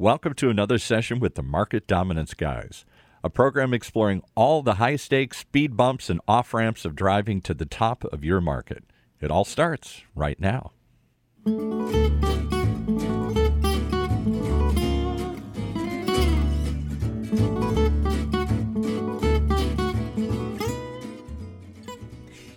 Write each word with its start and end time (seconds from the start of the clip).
Welcome 0.00 0.32
to 0.36 0.48
another 0.48 0.78
session 0.78 1.20
with 1.20 1.34
the 1.34 1.42
Market 1.42 1.86
Dominance 1.86 2.32
Guys, 2.32 2.86
a 3.22 3.28
program 3.28 3.74
exploring 3.74 4.22
all 4.34 4.62
the 4.62 4.76
high 4.76 4.96
stakes 4.96 5.36
speed 5.36 5.76
bumps 5.76 6.08
and 6.08 6.22
off 6.26 6.54
ramps 6.54 6.86
of 6.86 6.96
driving 6.96 7.42
to 7.42 7.52
the 7.52 7.66
top 7.66 8.04
of 8.04 8.24
your 8.24 8.40
market. 8.40 8.82
It 9.20 9.30
all 9.30 9.44
starts 9.44 10.00
right 10.14 10.40
now. 10.40 10.72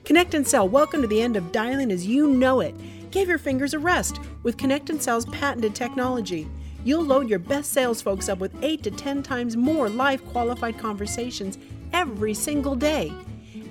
Connect 0.06 0.34
and 0.34 0.48
Sell, 0.48 0.70
welcome 0.70 1.02
to 1.02 1.08
the 1.10 1.22
end 1.22 1.36
of 1.36 1.52
dialing 1.52 1.92
as 1.92 2.08
you 2.08 2.28
know 2.28 2.62
it. 2.62 2.74
Give 3.12 3.28
your 3.28 3.38
fingers 3.38 3.74
a 3.74 3.80
rest 3.80 4.22
with 4.44 4.56
Connect 4.56 4.90
and 4.90 5.04
Sell's 5.04 5.26
patented 5.26 5.76
technology. 5.76 6.48
You'll 6.84 7.04
load 7.04 7.30
your 7.30 7.40
best 7.40 7.72
sales 7.72 8.02
folks 8.02 8.30
up 8.30 8.40
with 8.40 8.54
8 8.62 8.84
to 8.84 8.92
10 8.92 9.24
times 9.24 9.56
more 9.56 9.90
live 9.90 10.26
qualified 10.28 10.78
conversations 10.78 11.58
every 11.94 12.34
single 12.34 12.76
day. 12.76 13.14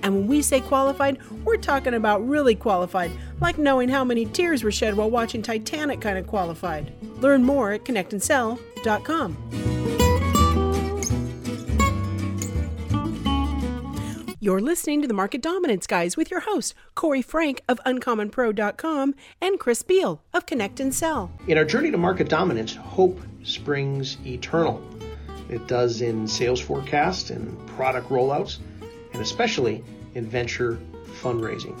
And 0.01 0.15
when 0.15 0.27
we 0.27 0.41
say 0.41 0.59
qualified, 0.59 1.19
we're 1.45 1.57
talking 1.57 1.93
about 1.93 2.27
really 2.27 2.55
qualified, 2.55 3.11
like 3.39 3.57
knowing 3.57 3.89
how 3.89 4.03
many 4.03 4.25
tears 4.25 4.63
were 4.63 4.71
shed 4.71 4.95
while 4.95 5.09
watching 5.09 5.41
Titanic 5.41 6.01
kind 6.01 6.17
of 6.17 6.27
qualified. 6.27 6.93
Learn 7.21 7.43
more 7.43 7.71
at 7.71 7.85
connectandsell.com. 7.85 9.92
You're 14.43 14.59
listening 14.59 15.01
to 15.01 15.07
the 15.07 15.13
Market 15.13 15.41
Dominance 15.41 15.87
Guys 15.87 16.17
with 16.17 16.29
your 16.29 16.41
host, 16.41 16.73
Corey 16.95 17.21
Frank 17.21 17.61
of 17.69 17.79
UncommonPro.com 17.85 19.15
and 19.39 19.57
Chris 19.57 19.83
Beall 19.83 20.21
of 20.33 20.45
Connect 20.45 20.81
and 20.81 20.93
Sell. 20.93 21.31
In 21.47 21.57
our 21.57 21.63
journey 21.63 21.91
to 21.91 21.97
market 21.97 22.27
dominance, 22.27 22.75
hope 22.75 23.21
springs 23.43 24.17
eternal. 24.25 24.83
It 25.47 25.65
does 25.67 26.01
in 26.01 26.27
sales 26.27 26.59
forecast 26.59 27.29
and 27.29 27.57
product 27.67 28.09
rollouts, 28.09 28.57
and 29.13 29.21
especially 29.21 29.81
in 30.13 30.25
venture 30.25 30.77
fundraising. 31.21 31.79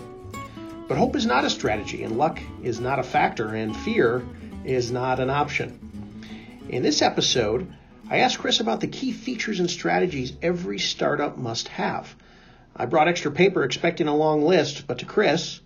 But 0.87 0.97
hope 0.97 1.17
is 1.17 1.25
not 1.25 1.43
a 1.43 1.49
strategy, 1.49 2.03
and 2.03 2.17
luck 2.17 2.39
is 2.63 2.79
not 2.79 2.97
a 2.97 3.03
factor, 3.03 3.49
and 3.49 3.75
fear 3.75 4.25
is 4.63 4.89
not 4.89 5.19
an 5.19 5.29
option. 5.29 6.21
In 6.69 6.81
this 6.81 7.01
episode, 7.01 7.67
I 8.09 8.19
asked 8.19 8.39
Chris 8.39 8.61
about 8.61 8.79
the 8.79 8.87
key 8.87 9.11
features 9.11 9.59
and 9.59 9.69
strategies 9.69 10.31
every 10.41 10.79
startup 10.79 11.37
must 11.37 11.67
have 11.67 12.15
I 12.75 12.85
brought 12.85 13.07
extra 13.07 13.31
paper 13.31 13.63
expecting 13.63 14.07
a 14.07 14.15
long 14.15 14.43
list, 14.43 14.87
but 14.87 14.99
to 14.99 15.05
Chris, 15.05 15.59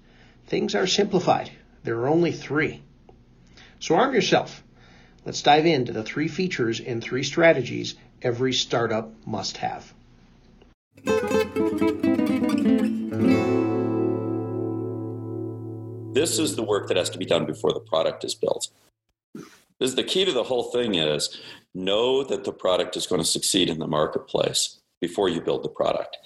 things 0.47 0.75
are 0.75 0.87
simplified. 0.87 1.49
There 1.83 1.99
are 1.99 2.07
only 2.09 2.33
three. 2.33 2.83
So 3.79 3.95
arm 3.95 4.13
yourself. 4.13 4.63
Let's 5.25 5.41
dive 5.41 5.65
into 5.65 5.93
the 5.93 6.03
three 6.03 6.27
features 6.27 6.79
and 6.79 7.01
three 7.01 7.23
strategies 7.23 7.95
every 8.21 8.53
startup 8.53 9.13
must 9.25 9.57
have. 9.57 9.93
This 16.13 16.39
is 16.39 16.55
the 16.55 16.63
work 16.63 16.87
that 16.87 16.97
has 16.97 17.09
to 17.11 17.17
be 17.17 17.25
done 17.25 17.45
before 17.45 17.71
the 17.71 17.79
product 17.79 18.23
is 18.25 18.35
built. 18.35 18.69
This 19.79 19.89
is 19.91 19.95
the 19.95 20.03
key 20.03 20.25
to 20.25 20.31
the 20.31 20.43
whole 20.43 20.71
thing 20.71 20.95
is 20.95 21.39
know 21.75 22.23
that 22.23 22.43
the 22.43 22.51
product 22.51 22.97
is 22.97 23.05
going 23.05 23.21
to 23.21 23.27
succeed 23.27 23.69
in 23.69 23.77
the 23.77 23.87
marketplace 23.87 24.79
before 24.99 25.29
you 25.29 25.41
build 25.41 25.63
the 25.63 25.69
product. 25.69 26.17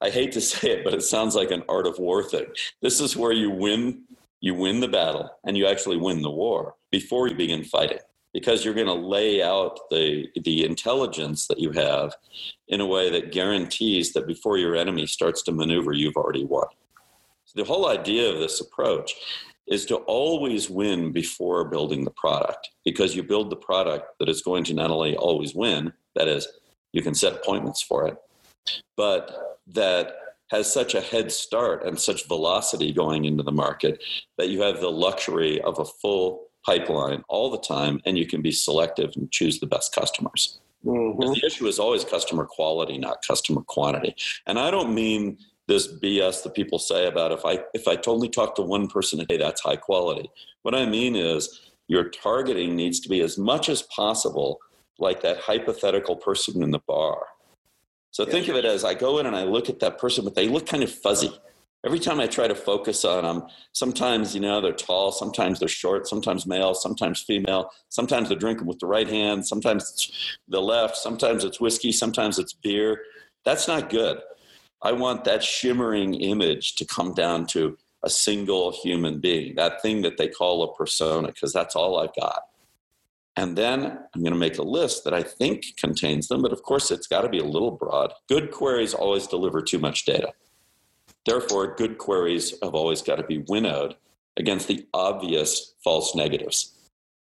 I 0.00 0.10
hate 0.10 0.32
to 0.32 0.40
say 0.40 0.70
it, 0.70 0.84
but 0.84 0.94
it 0.94 1.02
sounds 1.02 1.34
like 1.34 1.50
an 1.50 1.64
art 1.68 1.86
of 1.86 1.98
war 1.98 2.22
thing. 2.22 2.46
This 2.82 3.00
is 3.00 3.16
where 3.16 3.32
you 3.32 3.50
win 3.50 4.02
you 4.40 4.54
win 4.54 4.78
the 4.78 4.88
battle 4.88 5.28
and 5.44 5.56
you 5.56 5.66
actually 5.66 5.96
win 5.96 6.22
the 6.22 6.30
war 6.30 6.76
before 6.92 7.26
you 7.26 7.34
begin 7.34 7.64
fighting 7.64 7.98
because 8.32 8.64
you're 8.64 8.74
going 8.74 8.86
to 8.86 8.92
lay 8.92 9.42
out 9.42 9.78
the 9.90 10.26
the 10.44 10.64
intelligence 10.64 11.48
that 11.48 11.58
you 11.58 11.72
have 11.72 12.14
in 12.68 12.80
a 12.80 12.86
way 12.86 13.10
that 13.10 13.32
guarantees 13.32 14.12
that 14.12 14.26
before 14.26 14.58
your 14.58 14.76
enemy 14.76 15.06
starts 15.06 15.42
to 15.42 15.52
maneuver 15.52 15.92
you've 15.92 16.16
already 16.16 16.44
won. 16.44 16.66
So 17.46 17.60
the 17.60 17.66
whole 17.66 17.88
idea 17.88 18.30
of 18.30 18.38
this 18.38 18.60
approach 18.60 19.14
is 19.66 19.84
to 19.86 19.96
always 19.96 20.70
win 20.70 21.12
before 21.12 21.64
building 21.64 22.04
the 22.04 22.10
product 22.12 22.70
because 22.84 23.14
you 23.14 23.22
build 23.22 23.50
the 23.50 23.56
product 23.56 24.18
that 24.18 24.28
is 24.28 24.42
going 24.42 24.64
to 24.64 24.74
not 24.74 24.90
only 24.90 25.16
always 25.16 25.54
win 25.54 25.92
that 26.14 26.28
is 26.28 26.46
you 26.92 27.02
can 27.02 27.14
set 27.14 27.34
appointments 27.34 27.82
for 27.82 28.06
it 28.06 28.16
but 28.96 29.57
that 29.74 30.12
has 30.50 30.72
such 30.72 30.94
a 30.94 31.00
head 31.00 31.30
start 31.30 31.84
and 31.84 32.00
such 32.00 32.26
velocity 32.26 32.92
going 32.92 33.24
into 33.24 33.42
the 33.42 33.52
market 33.52 34.02
that 34.38 34.48
you 34.48 34.62
have 34.62 34.80
the 34.80 34.90
luxury 34.90 35.60
of 35.62 35.78
a 35.78 35.84
full 35.84 36.48
pipeline 36.64 37.22
all 37.28 37.50
the 37.50 37.58
time 37.58 38.00
and 38.04 38.18
you 38.18 38.26
can 38.26 38.42
be 38.42 38.52
selective 38.52 39.12
and 39.16 39.30
choose 39.30 39.60
the 39.60 39.66
best 39.66 39.94
customers. 39.94 40.58
Mm-hmm. 40.84 41.20
The 41.20 41.46
issue 41.46 41.66
is 41.66 41.78
always 41.78 42.04
customer 42.04 42.46
quality, 42.46 42.98
not 42.98 43.24
customer 43.26 43.62
quantity. 43.62 44.14
And 44.46 44.58
I 44.58 44.70
don't 44.70 44.94
mean 44.94 45.38
this 45.66 45.86
BS 45.86 46.42
that 46.44 46.54
people 46.54 46.78
say 46.78 47.06
about 47.06 47.32
if 47.32 47.44
I 47.44 47.58
if 47.74 47.86
I 47.86 47.98
only 48.06 48.28
talk 48.28 48.54
to 48.56 48.62
one 48.62 48.88
person 48.88 49.20
a 49.20 49.26
day, 49.26 49.36
that's 49.36 49.60
high 49.60 49.76
quality. 49.76 50.30
What 50.62 50.74
I 50.74 50.86
mean 50.86 51.14
is 51.14 51.60
your 51.88 52.08
targeting 52.08 52.74
needs 52.74 53.00
to 53.00 53.08
be 53.08 53.20
as 53.20 53.36
much 53.36 53.68
as 53.68 53.82
possible 53.82 54.60
like 54.98 55.20
that 55.22 55.38
hypothetical 55.38 56.16
person 56.16 56.62
in 56.62 56.70
the 56.70 56.80
bar 56.86 57.26
so 58.10 58.24
yeah. 58.24 58.32
think 58.32 58.48
of 58.48 58.56
it 58.56 58.64
as 58.64 58.84
I 58.84 58.94
go 58.94 59.18
in 59.18 59.26
and 59.26 59.36
I 59.36 59.44
look 59.44 59.68
at 59.68 59.80
that 59.80 59.98
person, 59.98 60.24
but 60.24 60.34
they 60.34 60.48
look 60.48 60.66
kind 60.66 60.82
of 60.82 60.90
fuzzy. 60.90 61.32
Every 61.86 62.00
time 62.00 62.18
I 62.18 62.26
try 62.26 62.48
to 62.48 62.56
focus 62.56 63.04
on 63.04 63.22
them, 63.22 63.48
sometimes 63.72 64.34
you 64.34 64.40
know 64.40 64.60
they're 64.60 64.72
tall, 64.72 65.12
sometimes 65.12 65.60
they're 65.60 65.68
short, 65.68 66.08
sometimes 66.08 66.44
male, 66.44 66.74
sometimes 66.74 67.22
female, 67.22 67.70
sometimes 67.88 68.28
they're 68.28 68.38
drinking 68.38 68.66
with 68.66 68.80
the 68.80 68.86
right 68.86 69.08
hand, 69.08 69.46
sometimes 69.46 69.88
it's 69.92 70.36
the 70.48 70.60
left, 70.60 70.96
sometimes 70.96 71.44
it's 71.44 71.60
whiskey, 71.60 71.92
sometimes 71.92 72.38
it's 72.38 72.52
beer. 72.52 73.02
That's 73.44 73.68
not 73.68 73.90
good. 73.90 74.18
I 74.82 74.92
want 74.92 75.24
that 75.24 75.42
shimmering 75.42 76.14
image 76.14 76.74
to 76.76 76.84
come 76.84 77.14
down 77.14 77.46
to 77.48 77.78
a 78.04 78.10
single 78.10 78.72
human 78.72 79.20
being, 79.20 79.54
that 79.56 79.80
thing 79.82 80.02
that 80.02 80.16
they 80.18 80.28
call 80.28 80.62
a 80.62 80.74
persona, 80.74 81.28
because 81.28 81.52
that's 81.52 81.76
all 81.76 81.98
I've 81.98 82.14
got. 82.14 82.42
And 83.38 83.56
then 83.56 83.84
I'm 83.86 84.20
going 84.20 84.32
to 84.32 84.38
make 84.38 84.58
a 84.58 84.64
list 84.64 85.04
that 85.04 85.14
I 85.14 85.22
think 85.22 85.76
contains 85.76 86.26
them, 86.26 86.42
but 86.42 86.52
of 86.52 86.64
course 86.64 86.90
it's 86.90 87.06
got 87.06 87.20
to 87.20 87.28
be 87.28 87.38
a 87.38 87.44
little 87.44 87.70
broad. 87.70 88.12
Good 88.28 88.50
queries 88.50 88.94
always 88.94 89.28
deliver 89.28 89.62
too 89.62 89.78
much 89.78 90.04
data. 90.04 90.32
Therefore, 91.24 91.76
good 91.76 91.98
queries 91.98 92.54
have 92.64 92.74
always 92.74 93.00
got 93.00 93.14
to 93.14 93.22
be 93.22 93.44
winnowed 93.46 93.94
against 94.36 94.66
the 94.66 94.84
obvious 94.92 95.74
false 95.84 96.16
negatives. 96.16 96.74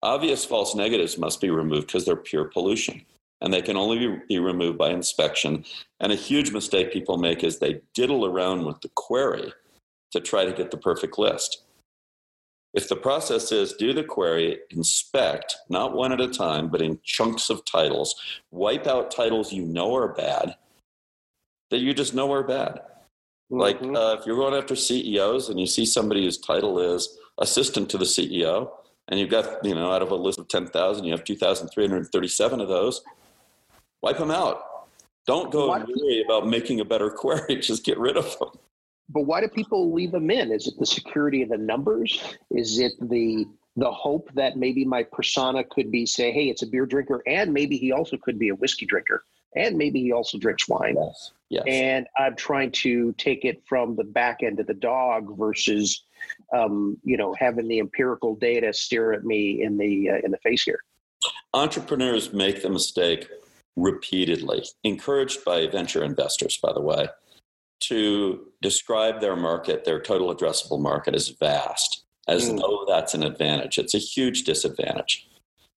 Obvious 0.03 0.43
false 0.43 0.75
negatives 0.75 1.17
must 1.17 1.39
be 1.39 1.49
removed 1.49 1.87
because 1.87 2.03
they're 2.03 2.17
pure 2.17 2.43
pollution 2.43 3.05
and 3.39 3.53
they 3.53 3.61
can 3.61 3.77
only 3.77 4.19
be 4.27 4.37
removed 4.37 4.77
by 4.77 4.89
inspection. 4.89 5.63
And 6.01 6.11
a 6.11 6.15
huge 6.15 6.51
mistake 6.51 6.91
people 6.91 7.19
make 7.19 7.41
is 7.41 7.59
they 7.59 7.79
diddle 7.93 8.25
around 8.25 8.65
with 8.65 8.81
the 8.81 8.89
query 8.95 9.53
to 10.11 10.19
try 10.19 10.43
to 10.43 10.51
get 10.51 10.71
the 10.71 10.77
perfect 10.77 11.17
list. 11.17 11.63
If 12.73 12.87
the 12.87 12.95
process 12.95 13.51
is 13.51 13.73
do 13.73 13.93
the 13.93 14.03
query, 14.03 14.59
inspect, 14.69 15.57
not 15.69 15.93
one 15.93 16.13
at 16.13 16.21
a 16.21 16.29
time, 16.29 16.69
but 16.69 16.81
in 16.81 16.99
chunks 17.03 17.49
of 17.49 17.65
titles, 17.65 18.15
wipe 18.49 18.87
out 18.87 19.11
titles 19.11 19.51
you 19.51 19.65
know 19.65 19.93
are 19.95 20.13
bad, 20.13 20.55
that 21.69 21.79
you 21.79 21.93
just 21.93 22.13
know 22.13 22.31
are 22.31 22.43
bad. 22.43 22.79
Mm-hmm. 23.51 23.57
Like 23.57 23.81
uh, 23.81 24.17
if 24.17 24.25
you're 24.25 24.37
going 24.37 24.53
after 24.53 24.75
CEOs 24.75 25.49
and 25.49 25.59
you 25.59 25.67
see 25.67 25.85
somebody 25.85 26.23
whose 26.23 26.37
title 26.37 26.79
is 26.79 27.17
assistant 27.39 27.89
to 27.89 27.97
the 27.97 28.05
CEO, 28.05 28.71
and 29.09 29.19
you've 29.19 29.29
got, 29.29 29.65
you 29.65 29.75
know, 29.75 29.91
out 29.91 30.01
of 30.01 30.11
a 30.11 30.15
list 30.15 30.39
of 30.39 30.47
10,000, 30.47 31.03
you 31.03 31.11
have 31.11 31.25
2,337 31.25 32.61
of 32.61 32.67
those, 32.69 33.01
wipe 34.01 34.17
them 34.17 34.31
out. 34.31 34.87
Don't 35.27 35.51
go 35.51 35.67
worry 35.67 36.23
about 36.23 36.47
making 36.47 36.79
a 36.79 36.85
better 36.85 37.09
query, 37.09 37.57
just 37.57 37.83
get 37.83 37.97
rid 37.99 38.15
of 38.15 38.39
them 38.39 38.51
but 39.09 39.21
why 39.21 39.41
do 39.41 39.47
people 39.47 39.93
leave 39.93 40.11
them 40.11 40.31
in? 40.31 40.51
Is 40.51 40.67
it 40.67 40.77
the 40.79 40.85
security 40.85 41.41
of 41.41 41.49
the 41.49 41.57
numbers? 41.57 42.21
Is 42.49 42.79
it 42.79 42.93
the 43.01 43.45
the 43.77 43.91
hope 43.91 44.29
that 44.33 44.57
maybe 44.57 44.83
my 44.83 45.01
persona 45.01 45.63
could 45.63 45.91
be 45.91 46.05
say, 46.05 46.31
hey, 46.31 46.49
it's 46.49 46.61
a 46.61 46.67
beer 46.67 46.85
drinker, 46.85 47.23
and 47.25 47.53
maybe 47.53 47.77
he 47.77 47.91
also 47.91 48.17
could 48.17 48.37
be 48.37 48.49
a 48.49 48.55
whiskey 48.55 48.85
drinker, 48.85 49.23
and 49.55 49.77
maybe 49.77 50.01
he 50.01 50.11
also 50.11 50.37
drinks 50.37 50.67
wine. 50.67 50.95
Yes. 50.97 51.31
Yes. 51.49 51.63
And 51.67 52.07
I'm 52.17 52.35
trying 52.35 52.71
to 52.71 53.13
take 53.13 53.45
it 53.45 53.61
from 53.67 53.95
the 53.95 54.03
back 54.03 54.43
end 54.43 54.59
of 54.59 54.67
the 54.67 54.73
dog 54.73 55.37
versus, 55.37 56.03
um, 56.53 56.97
you 57.03 57.17
know, 57.17 57.33
having 57.37 57.67
the 57.67 57.79
empirical 57.79 58.35
data 58.35 58.73
stare 58.73 59.13
at 59.13 59.23
me 59.23 59.63
in 59.63 59.77
the 59.77 60.09
uh, 60.09 60.17
in 60.23 60.31
the 60.31 60.37
face 60.37 60.63
here. 60.63 60.79
Entrepreneurs 61.53 62.33
make 62.33 62.61
the 62.61 62.69
mistake 62.69 63.27
repeatedly, 63.75 64.65
encouraged 64.83 65.43
by 65.45 65.67
venture 65.67 66.03
investors, 66.03 66.57
by 66.61 66.73
the 66.73 66.81
way, 66.81 67.07
to 67.81 68.47
describe 68.61 69.19
their 69.19 69.35
market, 69.35 69.83
their 69.83 69.99
total 69.99 70.33
addressable 70.33 70.79
market, 70.79 71.15
as 71.15 71.29
vast, 71.29 72.03
as 72.27 72.49
mm. 72.49 72.57
though 72.57 72.85
that's 72.87 73.13
an 73.13 73.23
advantage. 73.23 73.77
It's 73.77 73.95
a 73.95 73.99
huge 73.99 74.43
disadvantage. 74.43 75.27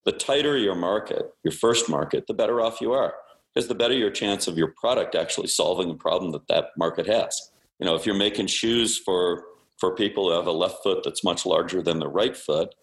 The 0.05 0.13
tighter 0.13 0.57
your 0.57 0.75
market, 0.75 1.33
your 1.43 1.53
first 1.53 1.89
market, 1.89 2.27
the 2.27 2.35
better 2.35 2.61
off 2.61 2.81
you 2.81 2.93
are, 2.93 3.15
because 3.55 3.69
the 3.69 3.75
better 3.75 3.95
your 3.95 4.11
chance 4.11 4.47
of 4.47 4.59
your 4.59 4.75
product 4.79 5.15
actually 5.15 5.47
solving 5.49 5.89
the 5.89 5.95
problem 5.95 6.33
that 6.33 6.47
that 6.49 6.67
market 6.77 7.07
has. 7.07 7.51
You 7.79 7.87
know, 7.87 7.95
if 7.95 8.07
you're 8.07 8.15
making 8.15 8.47
shoes 8.47 8.99
for 8.99 9.45
for 9.81 9.95
people 9.95 10.29
who 10.29 10.37
have 10.37 10.47
a 10.47 10.53
left 10.53 10.83
foot 10.83 11.03
that's 11.03 11.25
much 11.25 11.45
larger 11.45 11.83
than 11.83 11.99
the 11.99 12.09
right 12.09 12.37
foot, 12.37 12.75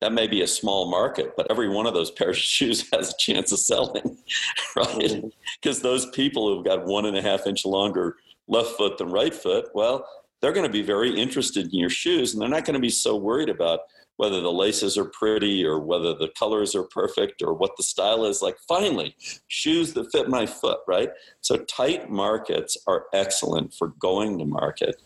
that 0.00 0.12
may 0.12 0.26
be 0.26 0.42
a 0.42 0.46
small 0.46 0.90
market, 0.90 1.32
but 1.36 1.50
every 1.50 1.68
one 1.68 1.86
of 1.86 1.94
those 1.94 2.10
pairs 2.18 2.36
of 2.36 2.42
shoes 2.42 2.88
has 2.92 3.10
a 3.10 3.16
chance 3.18 3.52
of 3.52 3.58
selling, 3.58 4.18
right? 4.76 5.22
Because 5.60 5.78
mm-hmm. 5.78 5.82
those 5.82 6.06
people 6.10 6.48
who've 6.48 6.64
got 6.64 6.86
one 6.86 7.06
and 7.06 7.16
a 7.16 7.22
half 7.22 7.46
inch 7.46 7.64
longer 7.64 8.16
left 8.48 8.70
foot 8.76 8.98
than 8.98 9.10
right 9.10 9.34
foot, 9.34 9.68
well, 9.74 10.06
they're 10.40 10.52
going 10.52 10.66
to 10.66 10.72
be 10.72 10.82
very 10.82 11.18
interested 11.18 11.66
in 11.66 11.78
your 11.78 11.90
shoes 11.90 12.32
and 12.32 12.40
they're 12.40 12.48
not 12.48 12.64
going 12.64 12.74
to 12.74 12.80
be 12.80 12.90
so 12.90 13.16
worried 13.16 13.48
about 13.48 13.80
whether 14.16 14.40
the 14.40 14.52
laces 14.52 14.96
are 14.96 15.06
pretty 15.06 15.64
or 15.64 15.78
whether 15.78 16.14
the 16.14 16.30
colors 16.38 16.74
are 16.74 16.84
perfect 16.84 17.42
or 17.42 17.52
what 17.52 17.76
the 17.76 17.82
style 17.82 18.24
is. 18.24 18.42
Like 18.42 18.56
finally 18.68 19.14
shoes 19.48 19.92
that 19.94 20.10
fit 20.12 20.28
my 20.28 20.46
foot 20.46 20.80
right? 20.86 21.10
So 21.40 21.56
tight 21.56 22.10
markets 22.10 22.76
are 22.86 23.06
excellent 23.12 23.74
for 23.74 23.88
going 23.98 24.38
to 24.38 24.44
market 24.44 24.96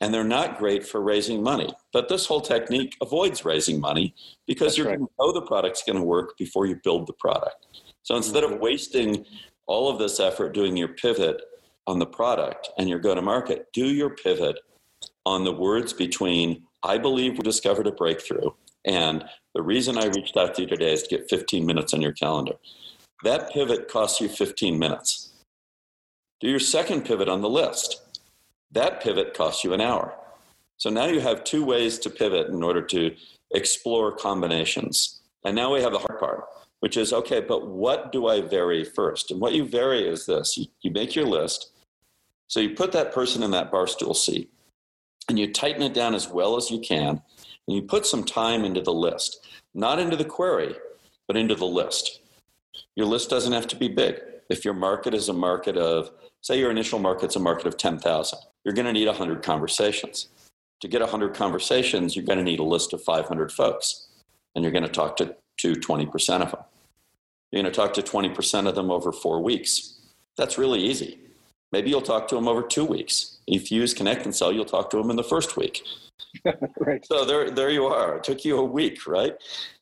and 0.00 0.14
they're 0.14 0.24
not 0.24 0.58
great 0.58 0.86
for 0.86 1.00
raising 1.02 1.42
money. 1.42 1.72
But 1.92 2.08
this 2.08 2.26
whole 2.26 2.40
technique 2.40 2.96
avoids 3.02 3.44
raising 3.44 3.80
money 3.80 4.14
because 4.46 4.78
you 4.78 4.86
right. 4.86 4.98
know 4.98 5.32
the 5.32 5.42
product's 5.42 5.82
going 5.82 5.98
to 5.98 6.04
work 6.04 6.36
before 6.38 6.66
you 6.66 6.80
build 6.82 7.06
the 7.06 7.14
product. 7.14 7.66
So 8.02 8.16
instead 8.16 8.44
of 8.44 8.50
mm-hmm. 8.52 8.62
wasting 8.62 9.26
all 9.66 9.90
of 9.90 9.98
this 9.98 10.18
effort 10.20 10.54
doing 10.54 10.76
your 10.76 10.88
pivot 10.88 11.40
on 11.88 11.98
the 11.98 12.06
product 12.06 12.68
and 12.78 12.88
your 12.88 12.98
go 12.98 13.14
to 13.14 13.22
market 13.22 13.66
do 13.72 13.86
your 13.86 14.10
pivot 14.10 14.60
on 15.24 15.42
the 15.42 15.52
words 15.52 15.92
between 15.92 16.62
I 16.82 16.98
believe 16.98 17.32
we 17.32 17.38
discovered 17.38 17.86
a 17.86 17.92
breakthrough. 17.92 18.50
And 18.84 19.24
the 19.54 19.62
reason 19.62 19.98
I 19.98 20.06
reached 20.06 20.36
out 20.36 20.54
to 20.54 20.62
you 20.62 20.68
today 20.68 20.92
is 20.92 21.02
to 21.02 21.16
get 21.16 21.28
15 21.28 21.66
minutes 21.66 21.92
on 21.92 22.00
your 22.00 22.12
calendar. 22.12 22.52
That 23.24 23.52
pivot 23.52 23.88
costs 23.88 24.20
you 24.20 24.28
15 24.28 24.78
minutes. 24.78 25.30
Do 26.40 26.48
your 26.48 26.60
second 26.60 27.04
pivot 27.04 27.28
on 27.28 27.40
the 27.40 27.48
list. 27.48 28.00
That 28.70 29.02
pivot 29.02 29.34
costs 29.34 29.64
you 29.64 29.72
an 29.72 29.80
hour. 29.80 30.14
So 30.76 30.90
now 30.90 31.06
you 31.06 31.20
have 31.20 31.42
two 31.42 31.64
ways 31.64 31.98
to 32.00 32.10
pivot 32.10 32.48
in 32.48 32.62
order 32.62 32.82
to 32.82 33.16
explore 33.50 34.12
combinations. 34.12 35.20
And 35.44 35.56
now 35.56 35.74
we 35.74 35.82
have 35.82 35.92
the 35.92 35.98
hard 35.98 36.20
part, 36.20 36.44
which 36.78 36.96
is 36.96 37.12
okay, 37.12 37.40
but 37.40 37.66
what 37.66 38.12
do 38.12 38.28
I 38.28 38.40
vary 38.40 38.84
first? 38.84 39.32
And 39.32 39.40
what 39.40 39.54
you 39.54 39.66
vary 39.66 40.06
is 40.08 40.26
this 40.26 40.56
you, 40.56 40.66
you 40.82 40.92
make 40.92 41.16
your 41.16 41.26
list. 41.26 41.72
So 42.48 42.60
you 42.60 42.70
put 42.70 42.92
that 42.92 43.12
person 43.12 43.42
in 43.42 43.50
that 43.52 43.70
bar 43.70 43.86
stool 43.86 44.14
seat 44.14 44.50
and 45.28 45.38
you 45.38 45.52
tighten 45.52 45.82
it 45.82 45.94
down 45.94 46.14
as 46.14 46.28
well 46.28 46.56
as 46.56 46.70
you 46.70 46.80
can, 46.80 47.22
and 47.66 47.76
you 47.76 47.82
put 47.82 48.06
some 48.06 48.24
time 48.24 48.64
into 48.64 48.80
the 48.80 48.92
list, 48.94 49.46
not 49.74 49.98
into 49.98 50.16
the 50.16 50.24
query, 50.24 50.74
but 51.26 51.36
into 51.36 51.54
the 51.54 51.66
list. 51.66 52.20
Your 52.96 53.06
list 53.06 53.28
doesn't 53.28 53.52
have 53.52 53.66
to 53.68 53.76
be 53.76 53.88
big. 53.88 54.20
If 54.48 54.64
your 54.64 54.72
market 54.72 55.12
is 55.12 55.28
a 55.28 55.34
market 55.34 55.76
of, 55.76 56.10
say, 56.40 56.58
your 56.58 56.70
initial 56.70 56.98
market's 56.98 57.36
a 57.36 57.40
market 57.40 57.66
of 57.66 57.76
10,000, 57.76 58.38
you're 58.64 58.74
going 58.74 58.86
to 58.86 58.92
need 58.92 59.06
100 59.06 59.42
conversations. 59.42 60.28
To 60.80 60.88
get 60.88 61.02
100 61.02 61.34
conversations, 61.34 62.16
you're 62.16 62.24
going 62.24 62.38
to 62.38 62.44
need 62.44 62.60
a 62.60 62.64
list 62.64 62.94
of 62.94 63.02
500 63.02 63.52
folks, 63.52 64.08
and 64.54 64.64
you're 64.64 64.72
going 64.72 64.84
to 64.84 64.88
talk 64.88 65.16
to, 65.18 65.36
to 65.58 65.74
20% 65.74 66.40
of 66.40 66.52
them. 66.52 66.60
You're 67.50 67.62
going 67.62 67.72
to 67.72 67.76
talk 67.76 67.92
to 67.94 68.02
20% 68.02 68.66
of 68.66 68.74
them 68.74 68.90
over 68.90 69.12
four 69.12 69.42
weeks. 69.42 70.00
That's 70.38 70.56
really 70.56 70.80
easy. 70.80 71.18
Maybe 71.72 71.90
you'll 71.90 72.02
talk 72.02 72.28
to 72.28 72.34
them 72.34 72.48
over 72.48 72.62
two 72.62 72.84
weeks. 72.84 73.38
If 73.46 73.70
you 73.70 73.80
use 73.80 73.92
Connect 73.94 74.24
and 74.24 74.34
Sell, 74.34 74.52
you'll 74.52 74.64
talk 74.64 74.90
to 74.90 74.96
them 74.96 75.10
in 75.10 75.16
the 75.16 75.24
first 75.24 75.56
week. 75.56 75.82
right. 76.78 77.04
So 77.06 77.24
there, 77.24 77.50
there 77.50 77.70
you 77.70 77.86
are. 77.86 78.16
It 78.16 78.24
took 78.24 78.44
you 78.44 78.58
a 78.58 78.64
week, 78.64 79.06
right? 79.06 79.34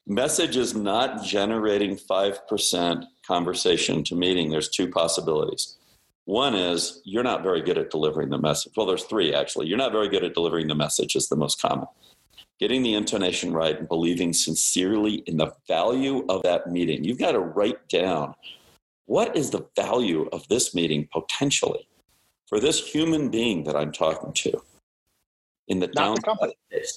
Message 0.06 0.56
is 0.56 0.74
not 0.74 1.24
generating 1.24 1.96
5% 1.96 3.04
conversation 3.26 4.04
to 4.04 4.14
meeting. 4.14 4.50
There's 4.50 4.68
two 4.68 4.88
possibilities. 4.88 5.76
One 6.26 6.54
is 6.54 7.02
you're 7.04 7.22
not 7.22 7.44
very 7.44 7.62
good 7.62 7.78
at 7.78 7.90
delivering 7.90 8.30
the 8.30 8.38
message. 8.38 8.72
Well, 8.76 8.86
there's 8.86 9.04
three 9.04 9.32
actually. 9.32 9.68
You're 9.68 9.78
not 9.78 9.92
very 9.92 10.08
good 10.08 10.24
at 10.24 10.34
delivering 10.34 10.66
the 10.66 10.74
message, 10.74 11.14
is 11.14 11.28
the 11.28 11.36
most 11.36 11.60
common. 11.62 11.86
Getting 12.58 12.82
the 12.82 12.94
intonation 12.94 13.52
right 13.52 13.78
and 13.78 13.88
believing 13.88 14.32
sincerely 14.32 15.22
in 15.26 15.36
the 15.36 15.52
value 15.68 16.24
of 16.28 16.42
that 16.42 16.70
meeting. 16.70 17.04
You've 17.04 17.18
got 17.18 17.32
to 17.32 17.40
write 17.40 17.88
down 17.88 18.34
what 19.06 19.36
is 19.36 19.50
the 19.50 19.66
value 19.76 20.28
of 20.32 20.46
this 20.48 20.74
meeting 20.74 21.08
potentially 21.12 21.88
for 22.48 22.60
this 22.60 22.84
human 22.84 23.30
being 23.30 23.64
that 23.64 23.76
I'm 23.76 23.92
talking 23.92 24.32
to? 24.32 24.60
In 25.68 25.80
the 25.80 25.88
not 25.94 26.16
the 26.16 26.22
company, 26.22 26.54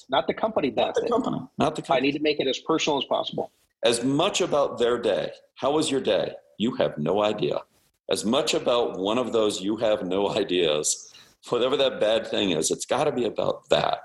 not 0.09 0.27
the 0.27 0.33
company 0.33 0.71
not 0.71 0.94
the 0.94 1.07
company, 1.07 1.39
not 1.57 1.75
the 1.75 1.81
company. 1.81 1.97
I 1.97 2.01
need 2.01 2.17
to 2.17 2.21
make 2.21 2.39
it 2.39 2.47
as 2.47 2.59
personal 2.59 3.00
as 3.00 3.06
possible. 3.06 3.51
As 3.83 4.03
much 4.03 4.41
about 4.41 4.77
their 4.77 5.00
day. 5.00 5.31
How 5.56 5.71
was 5.71 5.89
your 5.89 6.01
day? 6.01 6.33
You 6.57 6.75
have 6.75 6.97
no 6.97 7.23
idea. 7.23 7.59
As 8.12 8.25
much 8.25 8.53
about 8.53 9.00
one 9.00 9.17
of 9.17 9.31
those, 9.31 9.62
you 9.62 9.77
have 9.77 10.05
no 10.05 10.29
ideas. 10.38 11.12
Whatever 11.50 11.77
that 11.77 12.00
bad 12.00 12.27
thing 12.27 12.51
is, 12.51 12.69
it's 12.69 12.85
got 12.85 13.05
to 13.05 13.12
be 13.12 13.25
about 13.25 13.69
that. 13.69 14.00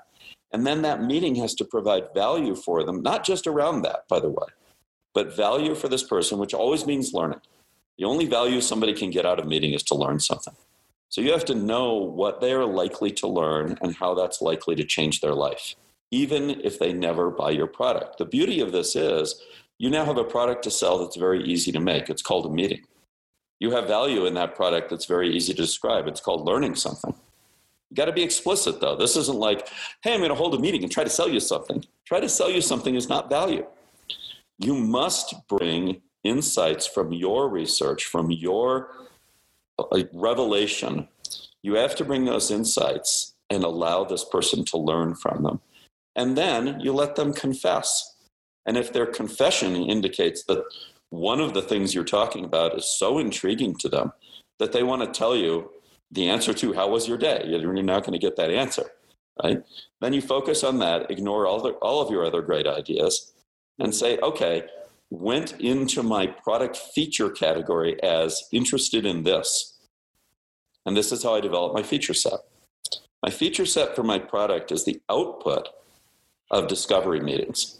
And 0.51 0.65
then 0.65 0.83
that 0.83 1.03
meeting 1.03 1.35
has 1.35 1.53
to 1.55 1.65
provide 1.65 2.13
value 2.15 2.55
for 2.55 2.83
them, 2.83 3.01
not 3.01 3.25
just 3.25 3.45
around 3.45 3.81
that, 3.81 4.07
by 4.07 4.19
the 4.19 4.29
way, 4.29 4.47
but 5.13 5.35
value 5.35 5.75
for 5.75 5.89
this 5.89 6.03
person, 6.03 6.39
which 6.39 6.53
always 6.53 6.85
means 6.85 7.13
learning. 7.13 7.41
The 7.97 8.05
only 8.05 8.25
value 8.25 8.61
somebody 8.61 8.93
can 8.93 9.09
get 9.09 9.25
out 9.25 9.39
of 9.39 9.47
meeting 9.47 9.73
is 9.73 9.83
to 9.83 9.95
learn 9.95 10.19
something. 10.19 10.55
So 11.09 11.21
you 11.21 11.31
have 11.31 11.45
to 11.45 11.55
know 11.55 11.93
what 11.93 12.41
they 12.41 12.51
are 12.51 12.65
likely 12.65 13.11
to 13.11 13.27
learn 13.27 13.77
and 13.81 13.95
how 13.95 14.15
that's 14.15 14.41
likely 14.41 14.75
to 14.75 14.83
change 14.83 15.21
their 15.21 15.33
life, 15.33 15.75
even 16.11 16.61
if 16.61 16.77
they 16.77 16.91
never 16.91 17.29
buy 17.29 17.51
your 17.51 17.67
product. 17.67 18.17
The 18.17 18.25
beauty 18.25 18.59
of 18.59 18.71
this 18.71 18.95
is 18.95 19.41
you 19.77 19.89
now 19.89 20.03
have 20.05 20.17
a 20.17 20.23
product 20.23 20.63
to 20.63 20.71
sell 20.71 20.97
that's 20.97 21.15
very 21.15 21.43
easy 21.43 21.71
to 21.71 21.79
make. 21.79 22.09
It's 22.09 22.21
called 22.21 22.45
a 22.45 22.49
meeting. 22.49 22.83
You 23.59 23.71
have 23.71 23.87
value 23.87 24.25
in 24.25 24.33
that 24.33 24.55
product 24.55 24.89
that's 24.89 25.05
very 25.05 25.33
easy 25.33 25.53
to 25.53 25.61
describe. 25.61 26.07
It's 26.07 26.19
called 26.19 26.45
learning 26.45 26.75
something. 26.75 27.13
You 27.89 27.95
got 27.95 28.05
to 28.05 28.11
be 28.11 28.23
explicit 28.23 28.81
though. 28.81 28.97
This 28.97 29.15
isn't 29.15 29.37
like, 29.37 29.69
hey, 30.01 30.13
I'm 30.13 30.19
going 30.19 30.29
to 30.29 30.35
hold 30.35 30.55
a 30.55 30.59
meeting 30.59 30.83
and 30.83 30.91
try 30.91 31.03
to 31.03 31.09
sell 31.09 31.29
you 31.29 31.39
something. 31.39 31.85
Try 32.05 32.19
to 32.19 32.27
sell 32.27 32.49
you 32.49 32.59
something 32.61 32.95
is 32.95 33.07
not 33.07 33.29
value. 33.29 33.65
You 34.59 34.75
must 34.75 35.33
bring 35.47 36.01
insights 36.25 36.85
from 36.87 37.13
your 37.13 37.47
research, 37.47 38.05
from 38.05 38.31
your 38.31 38.89
uh, 39.79 40.03
revelation, 40.13 41.07
you 41.61 41.75
have 41.75 41.95
to 41.95 42.05
bring 42.05 42.25
those 42.25 42.51
insights 42.51 43.33
and 43.49 43.63
allow 43.63 44.03
this 44.03 44.25
person 44.25 44.65
to 44.65 44.77
learn 44.77 45.15
from 45.15 45.43
them. 45.43 45.61
And 46.15 46.37
then 46.37 46.79
you 46.79 46.93
let 46.93 47.15
them 47.15 47.33
confess. 47.33 48.15
And 48.65 48.77
if 48.77 48.91
their 48.91 49.05
confession 49.05 49.75
indicates 49.75 50.43
that 50.45 50.63
one 51.09 51.39
of 51.39 51.53
the 51.53 51.61
things 51.61 51.93
you're 51.93 52.03
talking 52.03 52.45
about 52.45 52.75
is 52.77 52.97
so 52.97 53.19
intriguing 53.19 53.75
to 53.77 53.89
them 53.89 54.11
that 54.59 54.71
they 54.71 54.83
want 54.83 55.01
to 55.01 55.19
tell 55.19 55.35
you 55.35 55.69
the 56.11 56.29
answer 56.29 56.53
to 56.53 56.73
how 56.73 56.89
was 56.89 57.07
your 57.07 57.17
day, 57.17 57.43
you're 57.45 57.73
not 57.81 58.03
going 58.03 58.13
to 58.13 58.19
get 58.19 58.37
that 58.37 58.51
answer, 58.51 58.85
right? 59.43 59.63
Then 60.01 60.13
you 60.13 60.21
focus 60.21 60.63
on 60.63 60.79
that, 60.79 61.11
ignore 61.11 61.45
all, 61.45 61.61
the, 61.61 61.71
all 61.73 62.01
of 62.01 62.11
your 62.11 62.25
other 62.25 62.41
great 62.41 62.67
ideas, 62.67 63.33
and 63.79 63.93
say, 63.93 64.17
okay, 64.19 64.63
went 65.09 65.59
into 65.59 66.03
my 66.03 66.27
product 66.27 66.77
feature 66.77 67.29
category 67.29 68.01
as 68.03 68.43
interested 68.51 69.05
in 69.05 69.23
this. 69.23 69.77
And 70.85 70.95
this 70.95 71.11
is 71.11 71.23
how 71.23 71.35
I 71.35 71.41
develop 71.41 71.73
my 71.73 71.83
feature 71.83 72.13
set. 72.13 72.39
My 73.23 73.31
feature 73.31 73.65
set 73.65 73.95
for 73.95 74.03
my 74.03 74.19
product 74.19 74.71
is 74.71 74.85
the 74.85 75.01
output 75.09 75.69
of 76.51 76.67
discovery 76.67 77.19
meetings. 77.19 77.79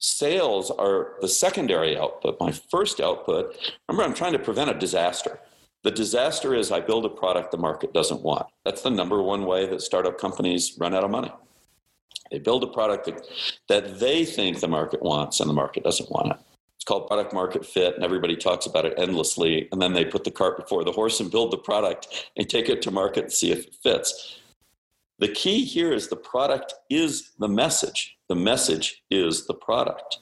Sales 0.00 0.70
are 0.70 1.14
the 1.20 1.28
secondary 1.28 1.96
output. 1.96 2.40
My 2.40 2.52
first 2.52 3.00
output, 3.00 3.56
remember, 3.88 4.04
I'm 4.04 4.14
trying 4.14 4.32
to 4.32 4.38
prevent 4.38 4.70
a 4.70 4.74
disaster. 4.74 5.40
The 5.84 5.90
disaster 5.90 6.54
is 6.54 6.72
I 6.72 6.80
build 6.80 7.04
a 7.04 7.08
product 7.08 7.50
the 7.50 7.58
market 7.58 7.92
doesn't 7.92 8.22
want. 8.22 8.46
That's 8.64 8.82
the 8.82 8.90
number 8.90 9.22
one 9.22 9.44
way 9.44 9.66
that 9.66 9.82
startup 9.82 10.18
companies 10.18 10.76
run 10.78 10.94
out 10.94 11.04
of 11.04 11.10
money. 11.10 11.32
They 12.30 12.38
build 12.38 12.62
a 12.64 12.68
product 12.68 13.06
that, 13.06 13.26
that 13.68 13.98
they 14.00 14.24
think 14.24 14.60
the 14.60 14.68
market 14.68 15.02
wants 15.02 15.40
and 15.40 15.48
the 15.48 15.54
market 15.54 15.84
doesn't 15.84 16.10
want 16.10 16.32
it. 16.32 16.38
It's 16.76 16.84
called 16.84 17.08
product 17.08 17.32
market 17.32 17.66
fit, 17.66 17.96
and 17.96 18.04
everybody 18.04 18.36
talks 18.36 18.66
about 18.66 18.84
it 18.84 18.94
endlessly. 18.98 19.68
And 19.72 19.82
then 19.82 19.94
they 19.94 20.04
put 20.04 20.24
the 20.24 20.30
cart 20.30 20.56
before 20.56 20.84
the 20.84 20.92
horse 20.92 21.18
and 21.18 21.30
build 21.30 21.50
the 21.50 21.58
product 21.58 22.30
and 22.36 22.48
take 22.48 22.68
it 22.68 22.82
to 22.82 22.90
market 22.90 23.24
and 23.24 23.32
see 23.32 23.50
if 23.50 23.66
it 23.66 23.74
fits. 23.82 24.38
The 25.18 25.28
key 25.28 25.64
here 25.64 25.92
is 25.92 26.08
the 26.08 26.16
product 26.16 26.74
is 26.88 27.32
the 27.40 27.48
message, 27.48 28.16
the 28.28 28.36
message 28.36 29.02
is 29.10 29.46
the 29.46 29.54
product. 29.54 30.18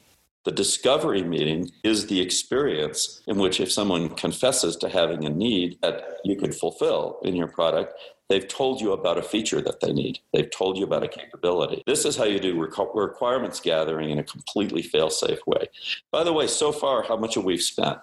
The 0.46 0.52
discovery 0.52 1.22
meeting 1.22 1.72
is 1.82 2.06
the 2.06 2.20
experience 2.20 3.20
in 3.26 3.36
which, 3.36 3.60
if 3.60 3.70
someone 3.70 4.08
confesses 4.10 4.76
to 4.76 4.88
having 4.88 5.24
a 5.24 5.28
need 5.28 5.78
that 5.82 6.20
you 6.24 6.36
could 6.36 6.54
fulfill 6.54 7.18
in 7.24 7.34
your 7.34 7.48
product, 7.48 7.94
they've 8.28 8.46
told 8.46 8.80
you 8.80 8.92
about 8.92 9.18
a 9.18 9.22
feature 9.22 9.60
that 9.60 9.80
they 9.80 9.92
need. 9.92 10.18
They've 10.32 10.50
told 10.50 10.78
you 10.78 10.84
about 10.84 11.04
a 11.04 11.08
capability. 11.08 11.82
This 11.86 12.04
is 12.04 12.16
how 12.16 12.24
you 12.24 12.38
do 12.38 12.60
requirements 12.60 13.60
gathering 13.60 14.10
in 14.10 14.18
a 14.18 14.24
completely 14.24 14.82
fail 14.82 15.10
safe 15.10 15.40
way. 15.46 15.66
By 16.10 16.24
the 16.24 16.32
way, 16.32 16.46
so 16.46 16.72
far, 16.72 17.02
how 17.02 17.16
much 17.16 17.34
have 17.34 17.44
we 17.44 17.58
spent? 17.58 17.98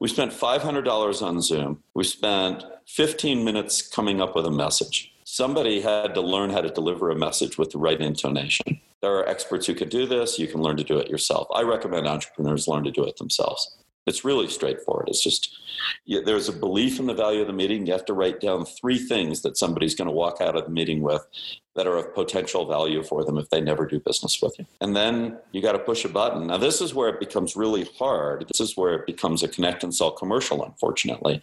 We 0.00 0.08
spent 0.08 0.32
$500 0.32 1.22
on 1.22 1.40
Zoom. 1.40 1.82
We 1.94 2.04
spent 2.04 2.64
15 2.88 3.44
minutes 3.44 3.82
coming 3.82 4.20
up 4.20 4.34
with 4.36 4.46
a 4.46 4.50
message. 4.50 5.12
Somebody 5.24 5.80
had 5.80 6.14
to 6.14 6.20
learn 6.20 6.50
how 6.50 6.60
to 6.60 6.68
deliver 6.68 7.10
a 7.10 7.16
message 7.16 7.56
with 7.56 7.70
the 7.70 7.78
right 7.78 8.00
intonation. 8.00 8.80
There 9.00 9.14
are 9.14 9.28
experts 9.28 9.66
who 9.66 9.74
can 9.74 9.88
do 9.88 10.06
this. 10.06 10.38
You 10.38 10.46
can 10.46 10.62
learn 10.62 10.76
to 10.76 10.84
do 10.84 10.98
it 10.98 11.08
yourself. 11.08 11.46
I 11.54 11.62
recommend 11.62 12.06
entrepreneurs 12.06 12.68
learn 12.68 12.84
to 12.84 12.90
do 12.90 13.04
it 13.04 13.16
themselves. 13.16 13.76
It's 14.06 14.24
really 14.24 14.48
straightforward. 14.48 15.08
It's 15.08 15.22
just 15.22 15.58
you, 16.04 16.22
there's 16.22 16.48
a 16.48 16.52
belief 16.52 16.98
in 16.98 17.06
the 17.06 17.14
value 17.14 17.40
of 17.40 17.46
the 17.46 17.52
meeting. 17.52 17.86
You 17.86 17.92
have 17.92 18.04
to 18.06 18.12
write 18.12 18.40
down 18.40 18.66
three 18.66 18.98
things 18.98 19.42
that 19.42 19.56
somebody's 19.56 19.94
going 19.94 20.08
to 20.08 20.14
walk 20.14 20.40
out 20.40 20.56
of 20.56 20.64
the 20.64 20.70
meeting 20.70 21.00
with 21.00 21.26
that 21.74 21.86
are 21.86 21.96
of 21.96 22.14
potential 22.14 22.66
value 22.66 23.02
for 23.02 23.24
them 23.24 23.38
if 23.38 23.48
they 23.50 23.60
never 23.60 23.86
do 23.86 23.98
business 23.98 24.40
with 24.40 24.58
you. 24.58 24.66
And 24.80 24.94
then 24.94 25.38
you 25.52 25.60
got 25.62 25.72
to 25.72 25.78
push 25.78 26.04
a 26.04 26.08
button. 26.08 26.46
Now, 26.46 26.58
this 26.58 26.80
is 26.80 26.94
where 26.94 27.08
it 27.08 27.18
becomes 27.18 27.56
really 27.56 27.88
hard. 27.98 28.46
This 28.48 28.60
is 28.60 28.76
where 28.76 28.94
it 28.94 29.06
becomes 29.06 29.42
a 29.42 29.48
connect 29.48 29.82
and 29.82 29.94
sell 29.94 30.12
commercial, 30.12 30.64
unfortunately. 30.64 31.40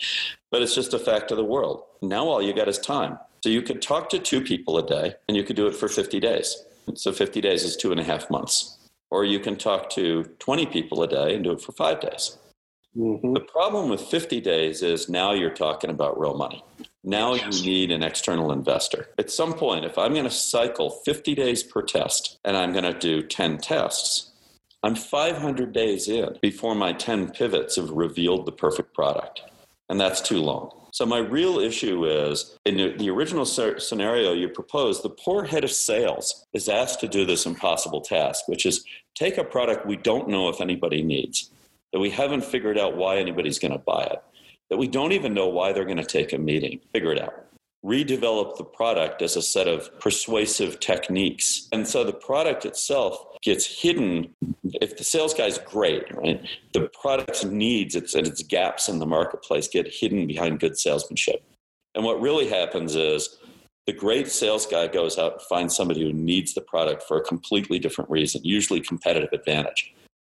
But 0.52 0.62
it's 0.62 0.76
just 0.76 0.94
a 0.94 1.00
fact 1.00 1.32
of 1.32 1.38
the 1.38 1.44
world. 1.44 1.84
Now, 2.02 2.26
all 2.28 2.42
you 2.42 2.54
got 2.54 2.68
is 2.68 2.80
time. 2.80 3.18
So 3.44 3.50
you 3.50 3.62
could 3.62 3.82
talk 3.82 4.10
to 4.10 4.20
two 4.20 4.42
people 4.42 4.78
a 4.78 4.86
day 4.86 5.16
and 5.28 5.36
you 5.36 5.44
could 5.44 5.56
do 5.56 5.68
it 5.68 5.76
for 5.76 5.88
50 5.88 6.20
days. 6.20 6.64
So 6.94 7.12
50 7.12 7.42
days 7.42 7.64
is 7.64 7.76
two 7.76 7.92
and 7.92 8.00
a 8.00 8.04
half 8.04 8.30
months. 8.30 8.78
Or 9.10 9.26
you 9.26 9.40
can 9.40 9.58
talk 9.58 9.90
to 9.92 10.24
20 10.40 10.68
people 10.68 11.04
a 11.04 11.08
day 11.08 11.36
and 11.36 11.44
do 11.44 11.52
it 11.52 11.62
for 11.62 11.74
five 11.74 12.00
days. 12.00 12.38
Mm-hmm. 12.98 13.34
The 13.34 13.40
problem 13.40 13.90
with 13.90 14.02
50 14.02 14.42
days 14.42 14.82
is 14.82 15.08
now 15.08 15.32
you're 15.32 15.50
talking 15.50 15.90
about 15.90 16.20
real 16.20 16.36
money. 16.36 16.64
Now 17.04 17.34
you 17.34 17.50
need 17.64 17.90
an 17.90 18.04
external 18.04 18.52
investor. 18.52 19.08
At 19.18 19.32
some 19.32 19.54
point, 19.54 19.86
if 19.86 19.98
I'm 19.98 20.14
going 20.14 20.26
to 20.26 20.30
cycle 20.30 20.90
50 20.90 21.34
days 21.34 21.64
per 21.64 21.82
test 21.82 22.38
and 22.44 22.56
I'm 22.58 22.74
going 22.74 22.84
to 22.84 22.98
do 22.98 23.24
10 23.24 23.60
tests, 23.60 24.32
I'm 24.84 24.96
500 24.96 25.72
days 25.72 26.10
in 26.10 26.38
before 26.42 26.76
my 26.76 26.92
10 26.92 27.32
pivots 27.32 27.78
have 27.78 27.92
revealed 27.92 28.46
the 28.46 28.52
perfect 28.52 28.94
product. 28.94 29.42
And 29.90 30.00
that's 30.00 30.22
too 30.22 30.42
long. 30.42 30.72
So, 30.94 31.06
my 31.06 31.20
real 31.20 31.60
issue 31.60 32.06
is 32.06 32.58
in 32.66 32.98
the 32.98 33.10
original 33.10 33.46
scenario 33.46 34.34
you 34.34 34.50
proposed, 34.50 35.04
the 35.04 35.10
poor 35.10 35.46
head 35.46 35.64
of 35.64 35.72
sales 35.72 36.46
is 36.52 36.68
asked 36.68 37.00
to 37.00 37.08
do 37.08 37.26
this 37.26 37.46
impossible 37.46 38.02
task, 38.02 38.48
which 38.48 38.66
is 38.66 38.84
take 39.16 39.38
a 39.38 39.44
product 39.44 39.86
we 39.86 39.96
don't 39.96 40.28
know 40.28 40.50
if 40.50 40.60
anybody 40.60 41.02
needs 41.02 41.50
that 41.94 42.00
we 42.00 42.10
haven't 42.10 42.44
figured 42.44 42.78
out 42.78 42.96
why 42.96 43.18
anybody's 43.18 43.60
going 43.60 43.74
to 43.74 43.78
buy 43.78 44.04
it, 44.04 44.22
that 44.70 44.78
we 44.78 44.88
don't 44.88 45.12
even 45.12 45.34
know 45.34 45.48
why 45.48 45.74
they're 45.74 45.86
going 45.86 45.98
to 45.98 46.06
take 46.06 46.34
a 46.34 46.38
meeting. 46.38 46.80
Figure 46.94 47.12
it 47.12 47.22
out. 47.22 47.34
Redevelop 47.84 48.58
the 48.58 48.64
product 48.64 49.22
as 49.22 49.36
a 49.36 49.42
set 49.42 49.68
of 49.68 50.00
persuasive 50.00 50.80
techniques. 50.80 51.68
And 51.72 51.88
so 51.88 52.04
the 52.04 52.14
product 52.14 52.64
itself 52.64 53.18
gets 53.42 53.82
hidden. 53.82 54.36
If 54.64 54.98
the 54.98 55.04
sales 55.04 55.34
guy's 55.34 55.58
great, 55.58 56.04
right, 56.16 56.48
the 56.74 56.90
product's 57.02 57.44
needs 57.44 57.96
and 57.96 58.28
its 58.28 58.44
gaps 58.44 58.88
in 58.88 59.00
the 59.00 59.08
marketplace 59.08 59.68
get 59.68 59.88
hidden 59.92 60.28
behind 60.28 60.60
good 60.60 60.78
salesmanship. 60.78 61.44
And 61.96 62.06
what 62.06 62.22
really 62.22 62.48
happens 62.48 62.96
is 62.96 63.38
the 63.88 63.94
great 63.94 64.28
sales 64.28 64.68
guy 64.68 64.88
goes 64.88 65.18
out 65.18 65.34
and 65.34 65.42
finds 65.42 65.76
somebody 65.76 66.02
who 66.02 66.14
needs 66.14 66.54
the 66.54 66.62
product 66.62 67.04
for 67.04 67.18
a 67.18 67.24
completely 67.24 67.80
different 67.80 68.12
reason, 68.12 68.42
usually 68.44 68.80
competitive 68.80 69.34
advantage. 69.34 69.94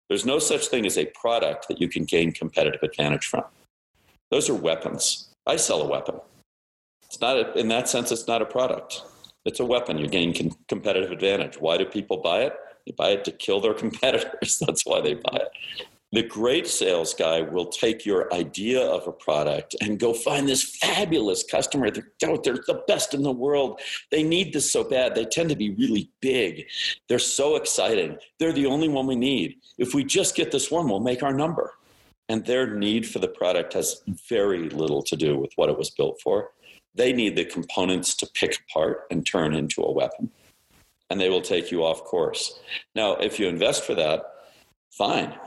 There's 0.10 0.26
no 0.26 0.40
such 0.40 0.68
thing 0.68 0.86
as 0.86 0.98
a 0.98 1.06
product 1.06 1.68
that 1.68 1.82
you 1.82 1.90
can 1.90 2.06
gain 2.06 2.32
competitive 2.32 2.82
advantage 2.82 3.26
from. 3.26 3.44
Those 4.32 4.50
are 4.50 4.54
weapons. 4.54 5.30
I 5.46 5.58
sell 5.58 5.82
a 5.82 5.88
weapon. 5.88 6.16
It's 7.06 7.22
not 7.22 7.38
a, 7.38 7.54
in 7.58 7.68
that 7.70 7.90
sense. 7.90 8.12
It's 8.12 8.28
not 8.28 8.42
a 8.42 8.46
product. 8.46 9.02
It's 9.46 9.60
a 9.60 9.66
weapon. 9.66 9.98
You 9.98 10.08
gain 10.08 10.34
com- 10.34 10.58
competitive 10.68 11.12
advantage. 11.12 11.56
Why 11.60 11.78
do 11.78 11.86
people 11.86 12.18
buy 12.18 12.44
it? 12.44 12.54
They 12.86 12.94
buy 12.94 13.10
it 13.10 13.26
to 13.26 13.32
kill 13.32 13.60
their 13.60 13.74
competitors. 13.84 14.62
That's 14.66 14.86
why 14.86 15.02
they 15.02 15.16
buy 15.16 15.40
it. 15.42 15.88
The 16.14 16.24
great 16.24 16.68
sales 16.68 17.14
guy 17.14 17.42
will 17.42 17.66
take 17.66 18.06
your 18.06 18.34
idea 18.34 18.82
of 18.82 19.06
a 19.08 19.12
product 19.12 19.76
and 19.82 20.00
go 20.00 20.14
find 20.14 20.48
this 20.48 20.78
fabulous 20.78 21.44
customer. 21.44 21.92
They're, 21.92 22.08
they're 22.22 22.64
the 22.66 22.82
best 22.88 23.14
in 23.14 23.24
the 23.24 23.32
world. 23.32 23.82
They 24.10 24.24
need 24.24 24.54
this 24.54 24.72
so 24.72 24.86
bad. 24.86 25.16
They 25.16 25.26
tend 25.26 25.50
to 25.50 25.56
be 25.58 25.72
really 25.72 26.10
big. 26.22 26.66
They're 27.10 27.20
so 27.20 27.58
exciting. 27.58 28.18
They're 28.40 28.54
the 28.54 28.68
only 28.68 28.88
one 28.88 29.06
we 29.06 29.18
need. 29.18 29.58
If 29.78 29.94
we 29.94 30.06
just 30.06 30.36
get 30.36 30.52
this 30.52 30.72
one, 30.72 30.88
we'll 30.88 31.02
make 31.02 31.24
our 31.24 31.34
number. 31.34 31.74
And 32.30 32.46
their 32.46 32.74
need 32.74 33.06
for 33.06 33.20
the 33.20 33.28
product 33.28 33.74
has 33.74 34.02
very 34.30 34.70
little 34.70 35.04
to 35.04 35.16
do 35.18 35.38
with 35.38 35.52
what 35.58 35.70
it 35.70 35.78
was 35.78 35.90
built 35.90 36.22
for. 36.24 36.52
They 36.96 37.12
need 37.12 37.36
the 37.36 37.46
components 37.46 38.16
to 38.16 38.30
pick 38.34 38.58
apart 38.70 39.08
and 39.12 39.26
turn 39.26 39.54
into 39.54 39.82
a 39.82 39.92
weapon. 39.92 40.32
And 41.10 41.20
they 41.20 41.30
will 41.30 41.42
take 41.42 41.70
you 41.70 41.84
off 41.84 42.04
course. 42.06 42.60
Now, 42.96 43.16
if 43.16 43.40
you 43.40 43.48
invest 43.48 43.84
for 43.84 43.96
that, 43.96 44.24
fine 44.90 45.38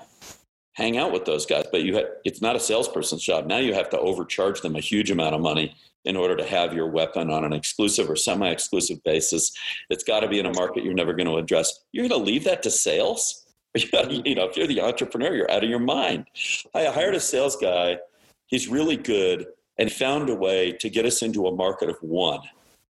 hang 0.81 0.97
out 0.97 1.13
with 1.13 1.27
those 1.27 1.47
guys. 1.47 1.67
But 1.71 1.83
you 1.83 1.97
ha- 1.97 2.11
it's 2.25 2.41
not 2.41 2.57
a 2.57 2.61
salesperson's 2.61 3.23
job. 3.23 3.47
Now 3.47 3.59
you 3.59 3.75
have 3.75 3.91
to 3.91 3.99
overcharge 3.99 4.63
them 4.63 4.77
a 4.77 4.81
huge 4.81 5.11
amount 5.11 5.35
of 5.35 5.41
money 5.41 5.77
in 6.05 6.17
order 6.17 6.35
to 6.37 6.45
have 6.45 6.73
your 6.73 6.89
weapon 6.89 7.31
on 7.31 7.45
an 7.45 7.53
exclusive 7.53 8.09
or 8.09 8.17
semi-exclusive 8.17 9.03
basis. 9.05 9.53
It's 9.91 10.05
got 10.05 10.21
to 10.21 10.29
be 10.29 10.39
in 10.39 10.47
a 10.47 10.55
market 10.55 10.83
you're 10.83 10.95
never 10.95 11.13
going 11.13 11.27
to 11.27 11.37
address. 11.37 11.85
You're 11.93 12.09
going 12.09 12.19
to 12.19 12.27
leave 12.27 12.45
that 12.45 12.63
to 12.63 12.71
sales? 12.71 13.47
you 13.75 14.35
know, 14.35 14.47
if 14.47 14.57
you're 14.57 14.67
the 14.67 14.81
entrepreneur, 14.81 15.35
you're 15.35 15.51
out 15.51 15.63
of 15.63 15.71
your 15.71 15.79
mind. 15.79 16.27
I 16.75 16.87
hired 16.87 17.15
a 17.15 17.21
sales 17.21 17.57
guy. 17.57 17.99
He's 18.47 18.67
really 18.67 18.97
good 18.97 19.47
and 19.79 19.93
found 19.93 20.29
a 20.29 20.35
way 20.35 20.73
to 20.73 20.91
get 20.91 21.07
us 21.07 21.23
into 21.23 21.47
a 21.47 21.55
market 21.55 21.89
of 21.89 21.97
one, 22.01 22.41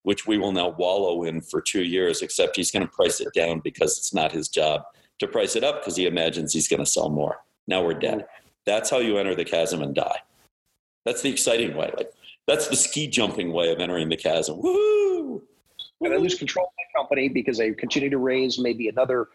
which 0.02 0.26
we 0.26 0.38
will 0.38 0.52
now 0.52 0.70
wallow 0.70 1.24
in 1.24 1.40
for 1.40 1.60
two 1.60 1.82
years, 1.82 2.22
except 2.22 2.56
he's 2.56 2.70
going 2.70 2.86
to 2.86 2.92
price 2.92 3.20
it 3.20 3.34
down 3.34 3.60
because 3.60 3.98
it's 3.98 4.14
not 4.14 4.32
his 4.32 4.48
job 4.48 4.82
to 5.18 5.26
price 5.26 5.56
it 5.56 5.64
up 5.64 5.80
because 5.80 5.96
he 5.96 6.06
imagines 6.06 6.52
he's 6.52 6.68
going 6.68 6.80
to 6.80 6.86
sell 6.86 7.10
more. 7.10 7.38
Now 7.66 7.84
we're 7.84 7.94
dead. 7.94 8.26
That's 8.66 8.90
how 8.90 8.98
you 8.98 9.18
enter 9.18 9.34
the 9.34 9.44
chasm 9.44 9.82
and 9.82 9.94
die. 9.94 10.20
That's 11.04 11.22
the 11.22 11.30
exciting 11.30 11.76
way. 11.76 11.90
Like 11.96 12.12
that's 12.46 12.68
the 12.68 12.76
ski 12.76 13.06
jumping 13.06 13.52
way 13.52 13.72
of 13.72 13.80
entering 13.80 14.08
the 14.08 14.16
chasm. 14.16 14.60
Woo! 14.60 15.42
And 16.00 16.12
I 16.12 16.16
lose 16.16 16.34
control 16.34 16.66
of 16.66 16.72
my 16.76 17.00
company 17.00 17.28
because 17.28 17.60
I 17.60 17.70
continue 17.72 18.10
to 18.10 18.18
raise 18.18 18.58
maybe 18.58 18.88
another 18.88 19.28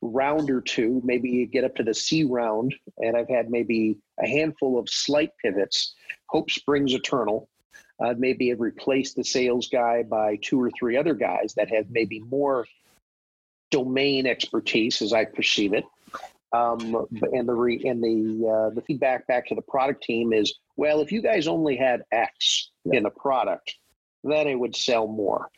round 0.00 0.50
or 0.50 0.60
two, 0.60 1.02
maybe 1.04 1.46
get 1.46 1.64
up 1.64 1.74
to 1.76 1.82
the 1.82 1.94
C 1.94 2.24
round, 2.24 2.74
and 2.98 3.16
I've 3.16 3.28
had 3.28 3.50
maybe 3.50 3.96
a 4.22 4.26
handful 4.26 4.78
of 4.78 4.88
slight 4.88 5.30
pivots. 5.42 5.94
Hope 6.28 6.50
springs 6.50 6.94
eternal. 6.94 7.48
Uh, 8.00 8.14
maybe 8.16 8.48
have 8.50 8.60
replaced 8.60 9.16
the 9.16 9.24
sales 9.24 9.68
guy 9.68 10.04
by 10.04 10.38
two 10.40 10.60
or 10.60 10.70
three 10.78 10.96
other 10.96 11.14
guys 11.14 11.52
that 11.56 11.68
have 11.68 11.86
maybe 11.90 12.20
more 12.20 12.64
domain 13.70 14.24
expertise, 14.24 15.02
as 15.02 15.12
I 15.12 15.24
perceive 15.24 15.72
it. 15.72 15.84
Um, 16.52 17.06
and 17.32 17.46
the 17.46 17.54
re, 17.54 17.82
and 17.84 18.02
the 18.02 18.48
uh, 18.48 18.74
the 18.74 18.80
feedback 18.80 19.26
back 19.26 19.46
to 19.48 19.54
the 19.54 19.62
product 19.62 20.02
team 20.02 20.32
is, 20.32 20.54
well, 20.76 21.00
if 21.00 21.12
you 21.12 21.20
guys 21.20 21.46
only 21.46 21.76
had 21.76 22.04
X 22.10 22.70
in 22.86 23.02
the 23.02 23.10
product, 23.10 23.74
then 24.24 24.46
it 24.48 24.54
would 24.54 24.74
sell 24.74 25.06
more, 25.06 25.50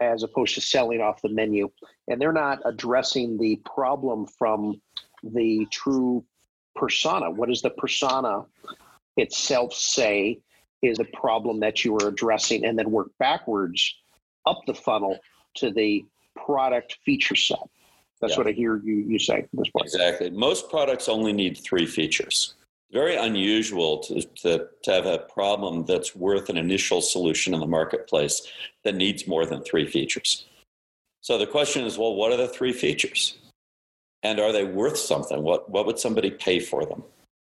as 0.00 0.22
opposed 0.22 0.54
to 0.54 0.62
selling 0.62 1.02
off 1.02 1.20
the 1.20 1.28
menu. 1.28 1.70
And 2.08 2.18
they're 2.18 2.32
not 2.32 2.60
addressing 2.64 3.36
the 3.36 3.60
problem 3.66 4.26
from 4.26 4.80
the 5.22 5.66
true 5.70 6.24
persona. 6.74 7.30
What 7.30 7.50
does 7.50 7.60
the 7.60 7.70
persona 7.70 8.46
itself 9.18 9.74
say 9.74 10.40
is 10.80 10.96
the 10.96 11.04
problem 11.04 11.60
that 11.60 11.84
you 11.84 11.94
are 11.96 12.08
addressing, 12.08 12.64
and 12.64 12.78
then 12.78 12.90
work 12.90 13.10
backwards 13.18 13.96
up 14.46 14.60
the 14.66 14.74
funnel 14.74 15.18
to 15.56 15.70
the 15.70 16.06
product 16.36 16.96
feature 17.04 17.34
set. 17.34 17.58
That's 18.20 18.32
yeah. 18.32 18.38
what 18.38 18.46
I 18.48 18.52
hear 18.52 18.76
you, 18.78 18.96
you 18.96 19.18
say 19.18 19.38
at 19.38 19.48
this 19.52 19.70
point. 19.70 19.86
Exactly. 19.86 20.30
Most 20.30 20.70
products 20.70 21.08
only 21.08 21.32
need 21.32 21.58
three 21.58 21.86
features. 21.86 22.54
Very 22.92 23.16
unusual 23.16 23.98
to, 23.98 24.22
to, 24.22 24.66
to 24.82 24.90
have 24.90 25.06
a 25.06 25.18
problem 25.18 25.84
that's 25.84 26.16
worth 26.16 26.48
an 26.48 26.56
initial 26.56 27.00
solution 27.00 27.54
in 27.54 27.60
the 27.60 27.66
marketplace 27.66 28.46
that 28.84 28.94
needs 28.94 29.26
more 29.26 29.44
than 29.44 29.62
three 29.62 29.86
features. 29.86 30.46
So 31.20 31.36
the 31.36 31.46
question 31.46 31.84
is 31.84 31.98
well, 31.98 32.14
what 32.14 32.32
are 32.32 32.36
the 32.36 32.48
three 32.48 32.72
features? 32.72 33.38
And 34.22 34.40
are 34.40 34.52
they 34.52 34.64
worth 34.64 34.96
something? 34.96 35.42
What, 35.42 35.70
what 35.70 35.86
would 35.86 35.98
somebody 35.98 36.30
pay 36.30 36.58
for 36.58 36.84
them? 36.84 37.04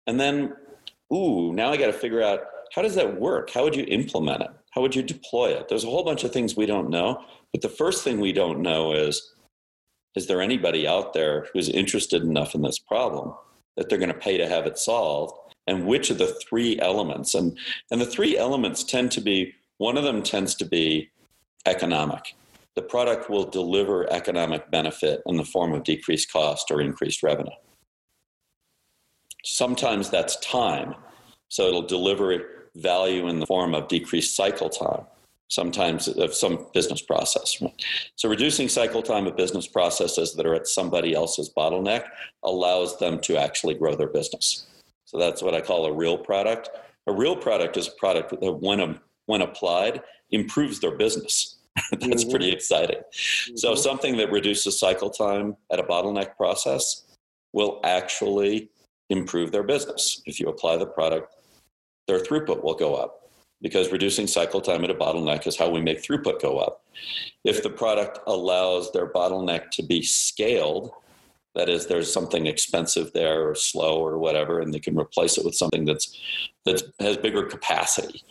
And 0.07 0.19
then, 0.19 0.55
ooh, 1.13 1.53
now 1.53 1.71
I 1.71 1.77
got 1.77 1.87
to 1.87 1.93
figure 1.93 2.23
out 2.23 2.41
how 2.75 2.83
does 2.83 2.95
that 2.95 3.21
work? 3.21 3.51
How 3.51 3.63
would 3.63 3.77
you 3.77 3.85
implement 3.85 4.43
it? 4.43 4.51
How 4.71 4.81
would 4.81 4.95
you 4.95 5.03
deploy 5.03 5.51
it? 5.51 5.69
There's 5.69 5.85
a 5.85 5.89
whole 5.89 6.05
bunch 6.05 6.25
of 6.25 6.33
things 6.33 6.57
we 6.57 6.67
don't 6.67 6.91
know. 6.91 7.25
But 7.53 7.63
the 7.63 7.69
first 7.69 8.03
thing 8.05 8.21
we 8.21 8.33
don't 8.33 8.61
know 8.61 8.93
is 8.93 9.33
is 10.17 10.27
there 10.27 10.41
anybody 10.41 10.89
out 10.89 11.13
there 11.13 11.47
who's 11.53 11.69
interested 11.69 12.23
enough 12.23 12.55
in 12.55 12.63
this 12.63 12.79
problem 12.79 13.35
that 13.77 13.89
they're 13.89 13.99
going 13.99 14.13
to 14.13 14.19
pay 14.19 14.39
to 14.39 14.49
have 14.49 14.67
it 14.67 14.79
solved? 14.79 15.35
And 15.67 15.87
which 15.87 16.11
of 16.11 16.19
the 16.19 16.35
three 16.49 16.81
elements? 16.81 17.35
And, 17.35 17.57
and 17.91 18.01
the 18.01 18.07
three 18.07 18.39
elements 18.39 18.83
tend 18.83 19.13
to 19.13 19.21
be 19.21 19.55
one 19.79 19.99
of 19.99 20.05
them 20.05 20.23
tends 20.23 20.55
to 20.57 20.65
be 20.65 21.11
economic. 21.67 22.35
The 22.77 22.83
product 22.83 23.29
will 23.29 23.45
deliver 23.45 24.11
economic 24.11 24.71
benefit 24.71 25.23
in 25.27 25.37
the 25.37 25.45
form 25.45 25.75
of 25.75 25.85
decreased 25.85 26.33
cost 26.33 26.71
or 26.71 26.81
increased 26.81 27.23
revenue. 27.23 27.51
Sometimes 29.45 30.09
that's 30.09 30.37
time. 30.37 30.95
So 31.49 31.69
it'll 31.69 31.83
deliver 31.83 32.71
value 32.75 33.29
in 33.29 33.41
the 33.41 33.47
form 33.47 33.75
of 33.75 33.89
decreased 33.89 34.35
cycle 34.35 34.71
time 34.71 35.05
sometimes 35.49 36.09
of 36.09 36.35
some 36.35 36.67
business 36.75 37.01
process. 37.03 37.63
So 38.17 38.29
reducing 38.29 38.69
cycle 38.69 39.03
time 39.03 39.27
of 39.27 39.37
business 39.37 39.67
processes 39.67 40.35
that 40.35 40.47
are 40.47 40.55
at 40.55 40.67
somebody 40.67 41.15
else's 41.15 41.51
bottleneck 41.57 42.05
allows 42.43 42.99
them 42.99 43.21
to 43.23 43.37
actually 43.37 43.75
grow 43.75 43.95
their 43.95 44.09
business. 44.09 44.67
So 45.05 45.19
that's 45.19 45.43
what 45.43 45.55
I 45.55 45.61
call 45.61 45.87
a 45.87 45.93
real 45.93 46.19
product. 46.19 46.71
A 47.07 47.13
real 47.13 47.37
product 47.37 47.77
is 47.77 47.87
a 47.87 47.93
product 47.93 48.31
that 48.41 48.53
when, 48.53 48.99
when 49.27 49.43
applied 49.43 50.03
improves 50.31 50.81
their 50.81 50.97
business. 50.97 51.59
that's 51.93 52.07
mm-hmm. 52.07 52.31
pretty 52.31 52.51
exciting. 52.51 52.99
Mm-hmm. 52.99 53.57
So 53.57 53.75
something 53.75 54.17
that 54.17 54.33
reduces 54.33 54.81
cycle 54.81 55.11
time 55.11 55.57
at 55.71 55.79
a 55.79 55.85
bottleneck 55.85 56.37
process 56.37 57.05
will 57.53 57.81
actually 57.85 58.71
improve 59.11 59.53
their 59.53 59.63
business. 59.63 60.21
If 60.27 60.41
you 60.41 60.49
apply 60.49 60.79
the 60.79 60.87
product, 60.87 61.35
their 62.09 62.19
throughput 62.19 62.65
will 62.65 62.75
go 62.75 62.95
up 62.95 63.26
because 63.63 63.93
reducing 63.93 64.27
cycle 64.27 64.61
time 64.61 64.85
at 64.85 64.91
a 64.91 64.95
bottleneck 64.95 65.47
is 65.47 65.57
how 65.57 65.69
we 65.69 65.81
make 65.81 66.03
throughput 66.03 66.41
go 66.41 66.59
up. 66.59 66.83
If 67.45 67.63
the 67.63 67.71
product 67.71 68.19
allows 68.27 68.93
their 68.93 69.11
bottleneck 69.13 69.71
to 69.73 69.83
be 69.83 70.03
scaled, 70.03 70.91
that 71.55 71.69
is, 71.69 71.87
there's 71.87 72.13
something 72.13 72.47
expensive 72.47 73.13
there 73.15 73.49
or 73.49 73.55
slow 73.55 73.99
or 73.99 74.19
whatever, 74.19 74.61
and 74.61 74.75
they 74.75 74.79
can 74.79 74.99
replace 74.99 75.39
it 75.39 75.45
with 75.45 75.55
something 75.55 75.87
that's 75.87 76.19
that 76.67 76.83
has 77.01 77.17
bigger 77.17 77.45
capacity, 77.45 78.23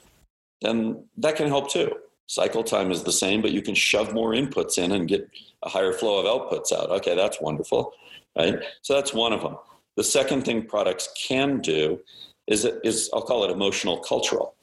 then 0.62 1.04
that 1.18 1.36
can 1.36 1.48
help 1.48 1.72
too. 1.72 1.92
Cycle 2.28 2.64
time 2.64 2.92
is 2.92 3.04
the 3.04 3.12
same, 3.12 3.42
but 3.42 3.52
you 3.52 3.62
can 3.62 3.76
shove 3.76 4.14
more 4.14 4.32
inputs 4.32 4.78
in 4.78 4.92
and 4.92 5.08
get 5.08 5.30
a 5.64 5.70
higher 5.70 5.94
flow 5.94 6.20
of 6.20 6.26
outputs 6.26 6.72
out. 6.72 6.90
Okay, 6.90 7.16
that's 7.16 7.40
wonderful, 7.40 7.94
right? 8.38 8.64
So 8.82 8.94
that's 8.94 9.14
one 9.14 9.34
of 9.34 9.42
them. 9.42 9.58
The 9.96 10.04
second 10.04 10.44
thing 10.44 10.66
products 10.66 11.10
can 11.28 11.60
do 11.60 12.00
is, 12.48 12.66
is 12.84 13.10
I'll 13.14 13.22
call 13.22 13.44
it 13.44 13.52
emotional 13.52 14.00
cultural. 14.00 14.55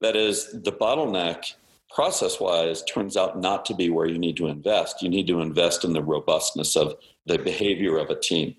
That 0.00 0.16
is, 0.16 0.52
the 0.52 0.72
bottleneck 0.72 1.54
process 1.90 2.38
wise 2.38 2.82
turns 2.84 3.16
out 3.16 3.40
not 3.40 3.64
to 3.66 3.74
be 3.74 3.90
where 3.90 4.06
you 4.06 4.18
need 4.18 4.36
to 4.36 4.46
invest. 4.46 5.02
You 5.02 5.08
need 5.08 5.26
to 5.28 5.40
invest 5.40 5.84
in 5.84 5.92
the 5.92 6.02
robustness 6.02 6.76
of 6.76 6.94
the 7.26 7.38
behavior 7.38 7.98
of 7.98 8.10
a 8.10 8.18
team. 8.18 8.54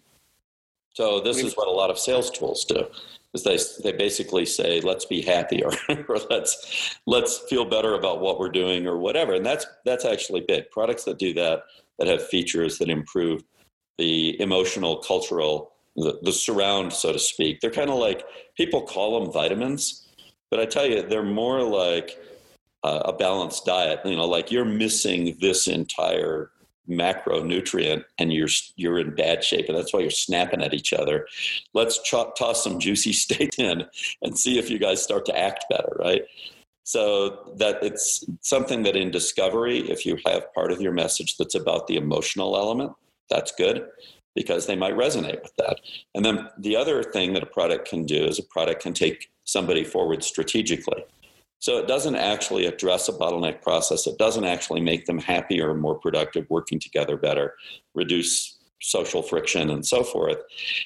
So 0.94 1.20
this 1.20 1.38
is 1.38 1.56
what 1.56 1.68
a 1.68 1.72
lot 1.72 1.90
of 1.90 2.00
sales 2.00 2.30
tools 2.30 2.66
do. 2.66 2.86
Is 3.34 3.44
they 3.44 3.60
they 3.84 3.96
basically 3.96 4.46
say 4.46 4.82
let's 4.82 5.06
be 5.06 5.22
happier 5.22 5.70
or 6.10 6.18
let's 6.32 6.98
let's 7.06 7.38
feel 7.48 7.64
better 7.64 7.94
about 7.94 8.22
what 8.22 8.40
we're 8.40 8.50
doing 8.50 8.88
or 8.88 8.98
whatever 8.98 9.36
and 9.36 9.46
that's 9.46 9.68
that's 9.86 10.04
actually 10.04 10.42
big 10.48 10.72
products 10.72 11.04
that 11.04 11.20
do 11.20 11.32
that 11.36 11.62
that 12.00 12.08
have 12.08 12.26
features 12.26 12.80
that 12.80 12.90
improve 12.90 13.44
the 14.00 14.36
emotional 14.42 14.98
cultural 14.98 15.74
the, 15.96 16.18
the 16.24 16.34
surround 16.34 16.92
so 16.92 17.14
to 17.14 17.20
speak 17.20 17.60
they're 17.62 17.70
kind 17.70 17.92
of 17.92 18.00
like 18.00 18.24
people 18.58 18.82
call 18.82 19.20
them 19.20 19.32
vitamins 19.32 20.09
but 20.52 20.60
i 20.60 20.66
tell 20.66 20.86
you 20.86 21.02
they're 21.02 21.24
more 21.24 21.64
like 21.64 22.18
uh, 22.84 23.02
a 23.06 23.14
balanced 23.14 23.66
diet 23.66 24.00
you 24.06 24.16
know 24.16 24.28
like 24.28 24.52
you're 24.52 24.66
missing 24.66 25.38
this 25.40 25.68
entire 25.68 26.52
macronutrient 26.90 28.04
and 28.18 28.34
you're 28.34 28.48
you're 28.76 29.00
in 29.00 29.14
bad 29.14 29.44
shape 29.44 29.68
and 29.70 29.78
that's 29.78 29.94
why 29.94 30.00
you're 30.00 30.10
snapping 30.10 30.62
at 30.62 30.74
each 30.74 30.92
other. 30.92 31.28
Let's 31.74 32.00
toss 32.10 32.64
some 32.64 32.80
juicy 32.80 33.14
steak 33.24 33.60
in 33.60 33.86
and 34.22 34.38
see 34.38 34.58
if 34.58 34.70
you 34.70 34.80
guys 34.80 35.02
start 35.02 35.26
to 35.28 35.38
act 35.38 35.66
better 35.70 35.96
right? 36.00 36.24
So 36.84 37.54
that 37.58 37.84
it's 37.84 38.26
something 38.42 38.84
that 38.84 38.96
in 38.96 39.12
discovery 39.12 39.80
if 39.92 40.06
you 40.06 40.18
have 40.26 40.52
part 40.54 40.72
of 40.72 40.82
your 40.82 40.92
message 40.92 41.38
that's 41.38 41.56
about 41.56 41.86
the 41.86 41.98
emotional 41.98 42.58
element 42.58 42.94
that's 43.30 43.52
good 43.52 43.86
because 44.36 44.66
they 44.66 44.76
might 44.76 44.96
resonate 44.96 45.42
with 45.44 45.56
that. 45.58 45.80
And 46.16 46.26
then 46.26 46.48
the 46.58 46.76
other 46.76 47.04
thing 47.04 47.34
that 47.34 47.44
a 47.44 47.48
product 47.48 47.90
can 47.90 48.06
do 48.06 48.26
is 48.26 48.40
a 48.40 48.44
product 48.44 48.82
can 48.82 48.94
take 48.94 49.30
somebody 49.52 49.84
forward 49.84 50.24
strategically 50.24 51.04
so 51.60 51.78
it 51.78 51.88
doesn't 51.88 52.16
actually 52.16 52.66
address 52.66 53.10
a 53.10 53.14
bottleneck 53.14 53.62
process. 53.62 54.08
It 54.08 54.18
doesn't 54.18 54.46
actually 54.46 54.80
make 54.80 55.06
them 55.06 55.20
happier, 55.20 55.72
or 55.72 55.76
more 55.76 56.00
productive, 56.00 56.46
working 56.50 56.80
together 56.80 57.18
better, 57.18 57.56
reduce 57.94 58.58
social 58.82 59.22
friction, 59.22 59.70
and 59.70 59.86
so 59.86 60.04
forth. 60.04 60.38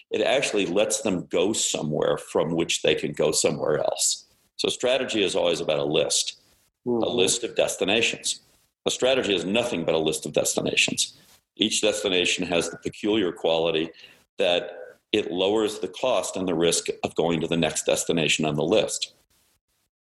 It 0.10 0.22
actually 0.22 0.66
lets 0.66 1.02
them 1.02 1.28
go 1.30 1.54
somewhere 1.54 2.18
from 2.18 2.56
which 2.56 2.82
they 2.82 2.96
can 2.96 3.12
go 3.12 3.32
somewhere 3.32 3.78
else. 3.78 4.26
So 4.58 4.68
strategy 4.70 5.24
is 5.24 5.36
always 5.36 5.62
about 5.62 5.78
a 5.78 5.84
list, 5.84 6.42
mm-hmm. 6.88 7.04
a 7.04 7.10
list 7.10 7.44
of 7.44 7.56
destinations. 7.56 8.42
A 8.88 8.92
strategy 8.92 9.36
is 9.36 9.46
nothing 9.46 9.86
but 9.86 9.94
a 9.94 10.00
list 10.00 10.26
of 10.26 10.34
destinations. 10.34 11.16
Each 11.56 11.82
destination 11.82 12.48
has 12.48 12.72
the 12.72 12.78
peculiar 12.78 13.32
quality 13.32 13.92
that 14.40 14.72
it 15.14 15.32
lowers 15.32 15.80
the 15.80 15.88
cost 15.88 16.36
and 16.36 16.48
the 16.48 16.56
risk 16.56 16.88
of 17.04 17.16
going 17.16 17.40
to 17.40 17.48
the 17.48 17.56
next 17.56 17.86
destination 17.86 18.46
on 18.46 18.56
the 18.56 18.64
list. 18.64 19.14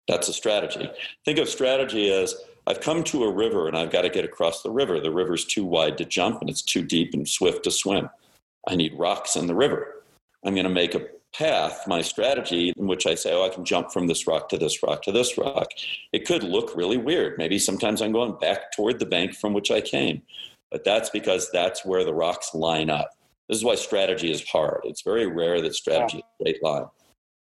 That's 0.07 0.27
a 0.27 0.33
strategy. 0.33 0.89
Think 1.23 1.39
of 1.39 1.47
strategy 1.47 2.11
as 2.11 2.35
I've 2.67 2.81
come 2.81 3.03
to 3.05 3.23
a 3.23 3.31
river 3.31 3.67
and 3.67 3.77
I've 3.77 3.91
got 3.91 4.01
to 4.01 4.09
get 4.09 4.25
across 4.25 4.63
the 4.63 4.71
river. 4.71 4.99
The 4.99 5.11
river's 5.11 5.45
too 5.45 5.63
wide 5.63 5.97
to 5.99 6.05
jump 6.05 6.41
and 6.41 6.49
it's 6.49 6.63
too 6.63 6.81
deep 6.81 7.13
and 7.13 7.27
swift 7.27 7.63
to 7.63 7.71
swim. 7.71 8.09
I 8.67 8.75
need 8.75 8.97
rocks 8.97 9.35
in 9.35 9.45
the 9.47 9.55
river. 9.55 10.03
I'm 10.43 10.55
going 10.55 10.65
to 10.65 10.69
make 10.69 10.95
a 10.95 11.05
path, 11.35 11.83
my 11.87 12.01
strategy, 12.01 12.73
in 12.75 12.87
which 12.87 13.05
I 13.05 13.13
say, 13.13 13.33
oh, 13.33 13.45
I 13.45 13.49
can 13.49 13.65
jump 13.65 13.91
from 13.91 14.07
this 14.07 14.25
rock 14.25 14.49
to 14.49 14.57
this 14.57 14.81
rock 14.81 15.03
to 15.03 15.11
this 15.11 15.37
rock. 15.37 15.67
It 16.13 16.25
could 16.25 16.43
look 16.43 16.75
really 16.75 16.97
weird. 16.97 17.37
Maybe 17.37 17.59
sometimes 17.59 18.01
I'm 18.01 18.11
going 18.11 18.37
back 18.39 18.71
toward 18.71 18.99
the 18.99 19.05
bank 19.05 19.35
from 19.35 19.53
which 19.53 19.69
I 19.69 19.81
came, 19.81 20.21
but 20.71 20.83
that's 20.83 21.09
because 21.09 21.51
that's 21.51 21.85
where 21.85 22.03
the 22.03 22.13
rocks 22.13 22.53
line 22.53 22.89
up. 22.89 23.14
This 23.49 23.57
is 23.57 23.63
why 23.63 23.75
strategy 23.75 24.31
is 24.31 24.47
hard. 24.47 24.81
It's 24.85 25.03
very 25.03 25.27
rare 25.27 25.61
that 25.61 25.75
strategy 25.75 26.17
is 26.17 26.23
a 26.23 26.43
straight 26.43 26.63
line. 26.63 26.85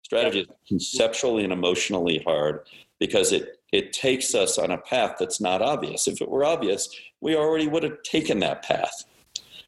Strategy 0.02 0.40
is 0.40 0.46
conceptually 0.66 1.44
and 1.44 1.52
emotionally 1.52 2.22
hard 2.26 2.66
because 2.98 3.32
it 3.32 3.58
it 3.72 3.92
takes 3.94 4.34
us 4.34 4.58
on 4.58 4.70
a 4.70 4.78
path 4.78 5.16
that's 5.18 5.40
not 5.40 5.62
obvious. 5.62 6.06
If 6.06 6.20
it 6.20 6.28
were 6.28 6.44
obvious, 6.44 6.90
we 7.22 7.34
already 7.34 7.66
would 7.66 7.82
have 7.82 8.02
taken 8.02 8.38
that 8.40 8.62
path. 8.62 9.04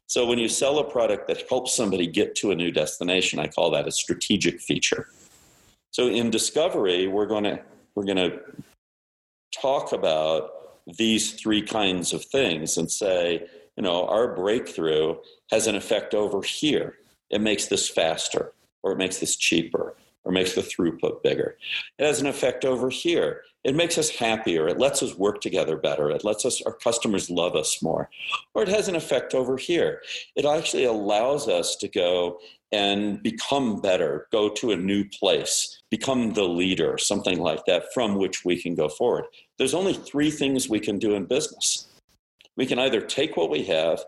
So 0.07 0.27
when 0.27 0.37
you 0.37 0.47
sell 0.47 0.77
a 0.77 0.83
product 0.83 1.27
that 1.27 1.49
helps 1.49 1.73
somebody 1.73 2.05
get 2.05 2.35
to 2.35 2.51
a 2.51 2.55
new 2.55 2.71
destination, 2.71 3.39
I 3.39 3.47
call 3.47 3.71
that 3.71 3.87
a 3.87 3.91
strategic 3.91 4.61
feature. 4.61 5.07
So 5.89 6.07
in 6.07 6.29
discovery, 6.29 7.07
we're 7.07 7.25
going 7.25 7.45
to 7.45 7.59
we're 7.95 8.03
going 8.03 8.17
to 8.17 8.39
talk 9.59 9.93
about 9.93 10.51
these 10.97 11.33
three 11.33 11.61
kinds 11.61 12.13
of 12.13 12.23
things 12.25 12.77
and 12.77 12.91
say, 12.91 13.47
you 13.77 13.83
know, 13.83 14.07
our 14.07 14.33
breakthrough 14.33 15.15
has 15.51 15.67
an 15.67 15.75
effect 15.75 16.13
over 16.13 16.41
here. 16.41 16.97
It 17.29 17.41
makes 17.41 17.67
this 17.67 17.89
faster 17.89 18.53
or 18.83 18.93
it 18.93 18.97
makes 18.97 19.17
this 19.17 19.35
cheaper 19.35 19.95
or 20.23 20.31
makes 20.31 20.53
the 20.53 20.61
throughput 20.61 21.21
bigger. 21.21 21.57
It 21.99 22.05
has 22.05 22.19
an 22.19 22.27
effect 22.27 22.65
over 22.65 22.89
here. 22.89 23.43
It 23.63 23.75
makes 23.75 23.97
us 23.97 24.09
happier. 24.09 24.67
It 24.67 24.79
lets 24.79 25.03
us 25.03 25.15
work 25.15 25.39
together 25.39 25.77
better. 25.77 26.09
It 26.09 26.23
lets 26.23 26.45
us 26.45 26.61
our 26.63 26.73
customers 26.73 27.29
love 27.29 27.55
us 27.55 27.81
more. 27.81 28.09
Or 28.53 28.63
it 28.63 28.69
has 28.69 28.87
an 28.87 28.95
effect 28.95 29.33
over 29.33 29.57
here. 29.57 30.01
It 30.35 30.45
actually 30.45 30.85
allows 30.85 31.47
us 31.47 31.75
to 31.77 31.87
go 31.87 32.39
and 32.71 33.21
become 33.21 33.79
better, 33.81 34.27
go 34.31 34.49
to 34.49 34.71
a 34.71 34.77
new 34.77 35.05
place, 35.05 35.81
become 35.89 36.33
the 36.33 36.43
leader, 36.43 36.97
something 36.97 37.39
like 37.39 37.63
that, 37.65 37.93
from 37.93 38.15
which 38.15 38.43
we 38.43 38.59
can 38.61 38.75
go 38.75 38.89
forward. 38.89 39.25
There's 39.57 39.75
only 39.75 39.93
three 39.93 40.31
things 40.31 40.67
we 40.67 40.79
can 40.79 40.97
do 40.97 41.13
in 41.13 41.25
business. 41.25 41.87
We 42.57 42.65
can 42.65 42.79
either 42.79 43.01
take 43.01 43.37
what 43.37 43.49
we 43.49 43.63
have 43.63 44.03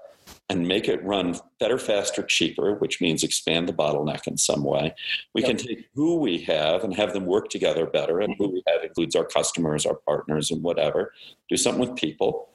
and 0.50 0.68
make 0.68 0.88
it 0.88 1.04
run 1.04 1.36
better, 1.60 1.78
faster, 1.78 2.24
cheaper, 2.24 2.76
which 2.76 3.02
means 3.02 3.24
expand 3.24 3.68
the 3.68 3.74
bottleneck 3.74 4.28
in 4.28 4.38
some 4.38 4.64
way. 4.64 4.94
We 5.34 5.42
yep. 5.42 5.50
can 5.50 5.58
take 5.58 5.90
who 5.94 6.18
we 6.18 6.40
have 6.40 6.84
and 6.84 6.96
have 6.96 7.14
them 7.14 7.26
work 7.26 7.50
together 7.50 7.86
better, 7.86 8.20
and 8.20 8.36
who 8.38 8.50
we 8.50 8.64
have 8.68 8.84
includes 8.84 9.16
our 9.16 9.26
customers, 9.26 9.86
our 9.86 9.96
partners, 10.06 10.52
and 10.52 10.64
whatever. 10.64 11.14
Do 11.50 11.58
something 11.58 11.82
with 11.82 11.98
people. 11.98 12.50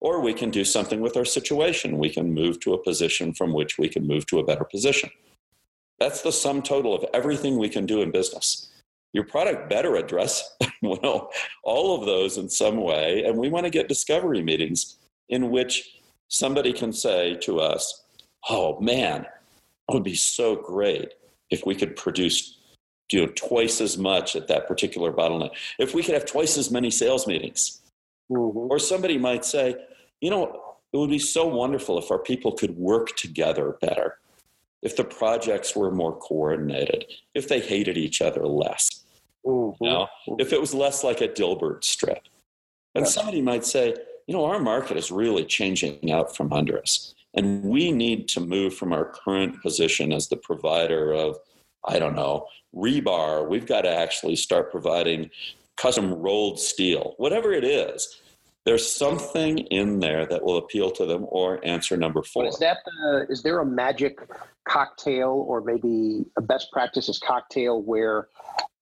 Or 0.00 0.20
we 0.20 0.34
can 0.34 0.50
do 0.50 0.64
something 0.64 1.00
with 1.00 1.16
our 1.16 1.24
situation. 1.24 1.98
We 1.98 2.10
can 2.10 2.34
move 2.34 2.60
to 2.60 2.74
a 2.74 2.82
position 2.82 3.32
from 3.32 3.52
which 3.52 3.78
we 3.78 3.88
can 3.88 4.06
move 4.06 4.26
to 4.26 4.38
a 4.38 4.44
better 4.44 4.64
position. 4.64 5.10
That's 5.98 6.20
the 6.20 6.32
sum 6.32 6.62
total 6.62 6.94
of 6.94 7.06
everything 7.14 7.58
we 7.58 7.70
can 7.70 7.86
do 7.86 8.02
in 8.02 8.10
business. 8.10 8.70
Your 9.14 9.24
product 9.24 9.70
better 9.70 9.96
address 9.96 10.54
well, 10.82 11.30
all 11.64 11.98
of 11.98 12.04
those 12.04 12.36
in 12.36 12.50
some 12.50 12.76
way. 12.76 13.24
And 13.24 13.38
we 13.38 13.48
want 13.48 13.64
to 13.64 13.70
get 13.70 13.88
discovery 13.88 14.42
meetings 14.42 14.98
in 15.28 15.50
which 15.50 16.00
somebody 16.28 16.72
can 16.72 16.92
say 16.92 17.34
to 17.42 17.60
us, 17.60 18.04
oh 18.48 18.80
man, 18.80 19.22
it 19.88 19.94
would 19.94 20.04
be 20.04 20.14
so 20.14 20.56
great 20.56 21.14
if 21.50 21.64
we 21.64 21.74
could 21.74 21.96
produce 21.96 22.58
you 23.12 23.24
know 23.24 23.32
twice 23.36 23.80
as 23.80 23.96
much 23.96 24.34
at 24.34 24.48
that 24.48 24.66
particular 24.66 25.12
bottleneck. 25.12 25.50
If 25.78 25.94
we 25.94 26.02
could 26.02 26.14
have 26.14 26.26
twice 26.26 26.58
as 26.58 26.70
many 26.70 26.90
sales 26.90 27.26
meetings. 27.26 27.80
Mm-hmm. 28.30 28.72
Or 28.72 28.78
somebody 28.78 29.18
might 29.18 29.44
say, 29.44 29.76
you 30.20 30.30
know, 30.30 30.60
it 30.92 30.96
would 30.96 31.10
be 31.10 31.18
so 31.18 31.46
wonderful 31.46 31.98
if 31.98 32.10
our 32.10 32.18
people 32.18 32.52
could 32.52 32.76
work 32.76 33.14
together 33.16 33.76
better. 33.80 34.18
If 34.82 34.96
the 34.96 35.04
projects 35.04 35.76
were 35.76 35.90
more 35.90 36.16
coordinated, 36.16 37.06
if 37.34 37.48
they 37.48 37.60
hated 37.60 37.96
each 37.96 38.20
other 38.20 38.46
less. 38.46 39.04
Mm-hmm. 39.44 39.84
You 39.84 39.90
know, 39.90 40.08
if 40.38 40.52
it 40.52 40.60
was 40.60 40.74
less 40.74 41.04
like 41.04 41.20
a 41.20 41.28
Dilbert 41.28 41.84
strip. 41.84 42.22
And 42.94 43.06
somebody 43.06 43.42
might 43.42 43.64
say, 43.64 43.94
you 44.26 44.34
know, 44.34 44.44
our 44.44 44.58
market 44.58 44.96
is 44.96 45.10
really 45.10 45.44
changing 45.44 46.10
out 46.10 46.36
from 46.36 46.52
under 46.52 46.78
us. 46.78 47.14
And 47.34 47.62
we 47.64 47.92
need 47.92 48.28
to 48.28 48.40
move 48.40 48.74
from 48.74 48.92
our 48.92 49.04
current 49.04 49.60
position 49.62 50.12
as 50.12 50.28
the 50.28 50.36
provider 50.36 51.12
of, 51.12 51.36
I 51.86 51.98
don't 51.98 52.16
know, 52.16 52.46
rebar. 52.74 53.48
We've 53.48 53.66
got 53.66 53.82
to 53.82 53.94
actually 53.94 54.36
start 54.36 54.70
providing 54.70 55.30
custom 55.76 56.14
rolled 56.14 56.58
steel, 56.58 57.14
whatever 57.18 57.52
it 57.52 57.64
is. 57.64 58.20
There's 58.64 58.90
something 58.90 59.58
in 59.58 60.00
there 60.00 60.26
that 60.26 60.42
will 60.42 60.56
appeal 60.56 60.90
to 60.92 61.06
them 61.06 61.26
or 61.28 61.64
answer 61.64 61.96
number 61.96 62.22
four. 62.24 62.46
Is 62.46 62.58
that 62.58 62.78
the, 62.84 63.26
is 63.28 63.44
there 63.44 63.60
a 63.60 63.66
magic 63.66 64.18
cocktail 64.68 65.44
or 65.46 65.60
maybe 65.60 66.24
a 66.36 66.42
best 66.42 66.72
practices 66.72 67.20
cocktail 67.20 67.82
where 67.82 68.26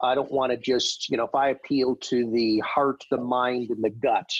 I 0.00 0.14
don't 0.14 0.32
want 0.32 0.52
to 0.52 0.56
just, 0.56 1.10
you 1.10 1.18
know, 1.18 1.24
if 1.24 1.34
I 1.34 1.50
appeal 1.50 1.96
to 1.96 2.30
the 2.30 2.60
heart, 2.60 3.04
the 3.10 3.18
mind, 3.18 3.70
and 3.70 3.84
the 3.84 3.90
gut, 3.90 4.30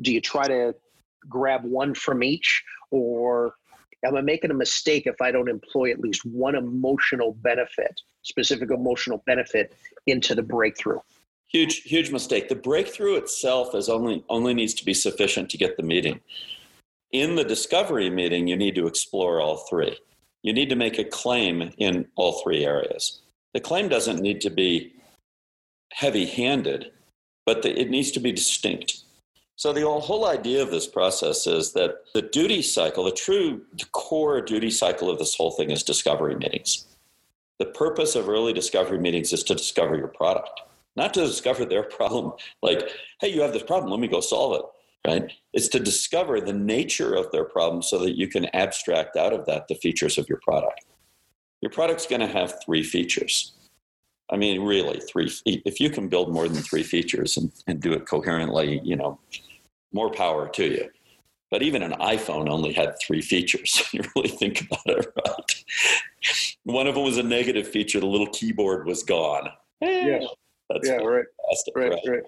do 0.00 0.12
you 0.12 0.20
try 0.20 0.46
to 0.46 0.74
grab 1.28 1.64
one 1.64 1.94
from 1.94 2.22
each 2.22 2.62
or 2.90 3.54
am 4.04 4.16
I 4.16 4.20
making 4.20 4.50
a 4.50 4.54
mistake 4.54 5.06
if 5.06 5.20
I 5.20 5.30
don't 5.30 5.48
employ 5.48 5.90
at 5.90 6.00
least 6.00 6.24
one 6.24 6.54
emotional 6.54 7.32
benefit, 7.40 8.00
specific 8.22 8.70
emotional 8.70 9.22
benefit 9.26 9.76
into 10.06 10.34
the 10.34 10.42
breakthrough? 10.42 11.00
Huge, 11.48 11.82
huge 11.82 12.10
mistake. 12.10 12.48
The 12.48 12.56
breakthrough 12.56 13.16
itself 13.16 13.74
is 13.74 13.88
only 13.88 14.24
only 14.28 14.52
needs 14.52 14.74
to 14.74 14.84
be 14.84 14.94
sufficient 14.94 15.48
to 15.50 15.58
get 15.58 15.76
the 15.76 15.82
meeting. 15.82 16.20
In 17.12 17.36
the 17.36 17.44
discovery 17.44 18.10
meeting, 18.10 18.48
you 18.48 18.56
need 18.56 18.74
to 18.74 18.86
explore 18.86 19.40
all 19.40 19.58
three. 19.58 19.96
You 20.42 20.52
need 20.52 20.68
to 20.70 20.76
make 20.76 20.98
a 20.98 21.04
claim 21.04 21.72
in 21.78 22.06
all 22.16 22.40
three 22.42 22.64
areas. 22.64 23.22
The 23.54 23.60
claim 23.60 23.88
doesn't 23.88 24.20
need 24.20 24.40
to 24.42 24.50
be 24.50 24.92
heavy-handed, 25.92 26.90
but 27.46 27.62
the, 27.62 27.80
it 27.80 27.90
needs 27.90 28.10
to 28.12 28.20
be 28.20 28.32
distinct. 28.32 29.02
So 29.56 29.72
the 29.72 29.88
whole 29.88 30.26
idea 30.26 30.62
of 30.62 30.70
this 30.70 30.86
process 30.86 31.46
is 31.46 31.72
that 31.72 32.12
the 32.12 32.20
duty 32.20 32.60
cycle, 32.60 33.04
the 33.04 33.10
true 33.10 33.62
core 33.92 34.42
duty 34.42 34.70
cycle 34.70 35.10
of 35.10 35.18
this 35.18 35.34
whole 35.34 35.50
thing 35.50 35.70
is 35.70 35.82
discovery 35.82 36.36
meetings. 36.36 36.86
The 37.58 37.64
purpose 37.64 38.14
of 38.16 38.28
early 38.28 38.52
discovery 38.52 38.98
meetings 38.98 39.32
is 39.32 39.42
to 39.44 39.54
discover 39.54 39.96
your 39.96 40.08
product, 40.08 40.60
not 40.94 41.14
to 41.14 41.24
discover 41.24 41.64
their 41.64 41.82
problem. 41.98 42.32
Like, 42.62 42.90
hey, 43.20 43.28
you 43.28 43.40
have 43.40 43.54
this 43.54 43.62
problem, 43.62 43.90
let 43.90 44.00
me 44.00 44.08
go 44.08 44.20
solve 44.20 44.60
it. 44.60 45.10
Right? 45.10 45.32
It's 45.52 45.68
to 45.68 45.78
discover 45.78 46.40
the 46.40 46.52
nature 46.52 47.14
of 47.14 47.30
their 47.30 47.44
problem 47.44 47.80
so 47.80 47.98
that 48.00 48.16
you 48.16 48.26
can 48.28 48.46
abstract 48.54 49.16
out 49.16 49.32
of 49.32 49.46
that 49.46 49.68
the 49.68 49.76
features 49.76 50.18
of 50.18 50.28
your 50.28 50.40
product. 50.42 50.84
Your 51.62 51.70
product's 51.70 52.06
going 52.06 52.20
to 52.20 52.26
have 52.26 52.60
three 52.64 52.82
features. 52.82 53.52
I 54.30 54.36
mean, 54.36 54.62
really, 54.62 55.00
three. 55.00 55.30
If 55.44 55.80
you 55.80 55.90
can 55.90 56.08
build 56.08 56.32
more 56.32 56.48
than 56.48 56.62
three 56.62 56.82
features 56.82 57.36
and, 57.36 57.52
and 57.66 57.80
do 57.80 57.92
it 57.92 58.06
coherently, 58.06 58.80
you 58.82 58.96
know, 58.96 59.18
more 59.92 60.10
power 60.10 60.48
to 60.48 60.64
you. 60.64 60.88
But 61.50 61.62
even 61.62 61.82
an 61.82 61.92
iPhone 61.92 62.48
only 62.48 62.72
had 62.72 62.96
three 63.00 63.22
features. 63.22 63.82
you 63.92 64.02
really 64.16 64.28
think 64.28 64.62
about 64.62 64.98
it, 64.98 65.06
right? 65.16 65.64
One 66.64 66.88
of 66.88 66.96
them 66.96 67.04
was 67.04 67.18
a 67.18 67.22
negative 67.22 67.68
feature. 67.68 68.00
The 68.00 68.06
little 68.06 68.26
keyboard 68.26 68.86
was 68.86 69.04
gone. 69.04 69.48
Eh, 69.80 70.06
yeah, 70.06 70.26
That's 70.68 70.88
yeah, 70.88 70.96
right, 70.96 71.24
right, 71.76 71.92
right, 72.06 72.22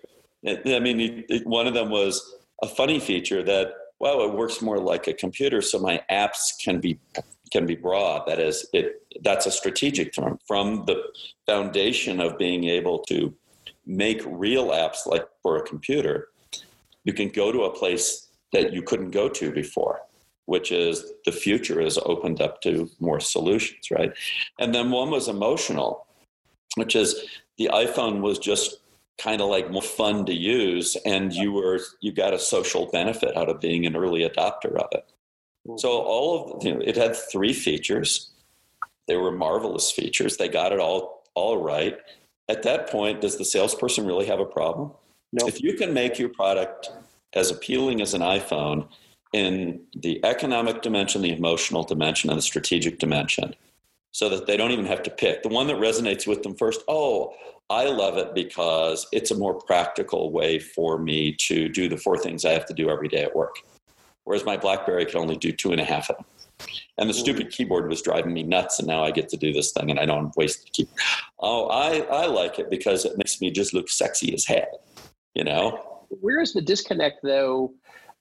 right. 0.45 0.67
I 0.67 0.79
mean, 0.79 1.01
it, 1.01 1.25
it, 1.29 1.47
one 1.47 1.67
of 1.67 1.75
them 1.75 1.91
was 1.91 2.37
a 2.63 2.69
funny 2.69 3.01
feature 3.01 3.43
that, 3.43 3.73
well, 3.99 4.23
it 4.23 4.35
works 4.35 4.63
more 4.63 4.79
like 4.79 5.09
a 5.09 5.13
computer, 5.13 5.61
so 5.61 5.81
my 5.81 6.01
apps 6.11 6.53
can 6.63 6.79
be 6.79 7.01
can 7.51 7.67
be 7.67 7.77
broad. 7.77 8.27
That 8.27 8.39
is, 8.39 8.67
it 8.73 9.03
that's 9.23 9.47
a 9.47 9.51
strategic 9.51 10.15
term 10.15 10.39
from 10.47 10.85
the 10.87 11.03
foundation 11.47 12.21
of 12.21 12.39
being 12.39 12.65
able 12.65 13.01
to 13.01 13.35
make 13.87 14.21
real 14.27 14.69
apps 14.69 15.07
like 15.07 15.27
for 15.43 15.57
a 15.57 15.63
computer. 15.63 16.29
You 17.05 17.13
can 17.13 17.29
go 17.31 17.51
to 17.53 17.63
a 17.63 17.75
place 17.75 18.29
that 18.53 18.73
you 18.73 18.83
couldn't 18.83 19.11
go 19.11 19.29
to 19.29 19.51
before, 19.51 20.01
which 20.47 20.71
is 20.73 21.13
the 21.25 21.33
future 21.33 21.81
is 21.81 21.99
opened 22.05 22.41
up 22.41 22.61
to 22.63 22.91
more 23.01 23.21
solutions, 23.21 23.91
right? 23.91 24.13
And 24.59 24.75
then 24.75 24.91
one 24.91 25.11
was 25.11 25.29
emotional, 25.29 26.07
which 26.77 26.95
is 26.95 27.25
the 27.57 27.71
iPhone 27.73 28.21
was 28.21 28.39
just 28.39 28.79
kind 29.19 29.41
of 29.41 29.49
like 29.49 29.71
more 29.71 29.83
fun 29.83 30.25
to 30.27 30.33
use 30.33 30.97
and 31.05 31.33
you 31.33 31.53
were 31.53 31.81
you 32.01 32.13
got 32.13 32.33
a 32.33 32.39
social 32.39 32.87
benefit 32.87 33.37
out 33.37 33.49
of 33.49 33.61
being 33.61 33.85
an 33.85 33.97
early 33.97 34.21
adopter 34.21 34.77
of 34.77 34.87
it 34.93 35.11
Mm-hmm. 35.68 35.78
so 35.78 35.90
all 35.90 36.54
of 36.54 36.64
you 36.64 36.74
know, 36.74 36.81
it 36.81 36.96
had 36.96 37.14
three 37.14 37.52
features. 37.52 38.31
They 39.07 39.16
were 39.16 39.33
marvelous 39.33 39.90
features. 39.90 40.37
They 40.37 40.48
got 40.48 40.72
it 40.72 40.81
all 40.81 41.22
all 41.35 41.62
right. 41.62 41.96
At 42.48 42.62
that 42.62 42.88
point, 42.90 43.20
does 43.20 43.37
the 43.37 43.44
salesperson 43.44 44.07
really 44.07 44.26
have 44.26 44.40
a 44.40 44.46
problem? 44.46 44.92
No. 45.33 45.46
If 45.46 45.61
you 45.62 45.74
can 45.74 45.92
make 45.92 46.18
your 46.18 46.31
product 46.31 46.90
as 47.35 47.50
appealing 47.50 48.00
as 48.00 48.14
an 48.14 48.22
iPhone 48.22 48.88
in 49.35 49.83
the 49.94 50.24
economic 50.24 50.81
dimension, 50.81 51.20
the 51.20 51.33
emotional 51.33 51.83
dimension, 51.83 52.31
and 52.31 52.38
the 52.38 52.42
strategic 52.42 52.98
dimension, 52.98 53.54
so 54.12 54.31
that 54.31 54.46
they 54.46 54.57
don't 54.57 54.70
even 54.70 54.87
have 54.87 55.02
to 55.02 55.11
pick 55.11 55.42
the 55.42 55.50
one 55.50 55.66
that 55.66 55.76
resonates 55.76 56.26
with 56.26 56.42
them 56.42 56.54
first. 56.54 56.81
Oh, 56.88 57.35
I 57.68 57.85
love 57.85 58.16
it 58.16 58.35
because 58.35 59.07
it's 59.12 59.31
a 59.31 59.37
more 59.37 59.54
practical 59.54 60.33
way 60.33 60.59
for 60.59 60.98
me 60.98 61.35
to 61.40 61.68
do 61.68 61.90
the 61.90 61.98
four 61.98 62.16
things 62.16 62.46
I 62.46 62.52
have 62.52 62.64
to 62.66 62.74
do 62.74 62.88
every 62.88 63.09
day 63.09 63.22
at 63.22 63.37
work 63.37 63.59
whereas 64.29 64.45
my 64.45 64.59
BlackBerry 64.59 65.07
could 65.07 65.17
only 65.17 65.38
do 65.38 65.51
two 65.51 65.73
and 65.73 65.81
a 65.81 65.85
half 65.85 66.11
of 66.11 66.17
them. 66.17 66.27
And 66.99 67.09
the 67.09 67.14
stupid 67.14 67.51
keyboard 67.51 67.88
was 67.88 68.03
driving 68.03 68.35
me 68.35 68.43
nuts, 68.43 68.79
and 68.79 68.87
now 68.87 69.03
I 69.03 69.11
get 69.11 69.31
to 69.31 69.38
do 69.38 69.55
this 69.55 69.73
thing, 69.73 69.91
and 69.91 69.99
I 69.99 70.05
don't 70.05 70.37
waste 70.37 70.64
the 70.64 70.71
keyboard. 70.71 71.01
Oh, 71.41 71.69
I, 71.69 72.01
I 72.11 72.27
like 72.27 72.59
it 72.59 72.69
because 72.69 73.07
it 73.07 73.17
makes 73.17 73.41
me 73.41 73.51
just 73.51 73.73
look 73.73 73.88
sexy 73.88 74.35
as 74.35 74.45
hell, 74.45 74.83
you 75.35 75.45
know? 75.45 76.05
Where 76.11 76.43
is 76.43 76.53
the 76.53 76.61
disconnect, 76.61 77.21
though, 77.23 77.73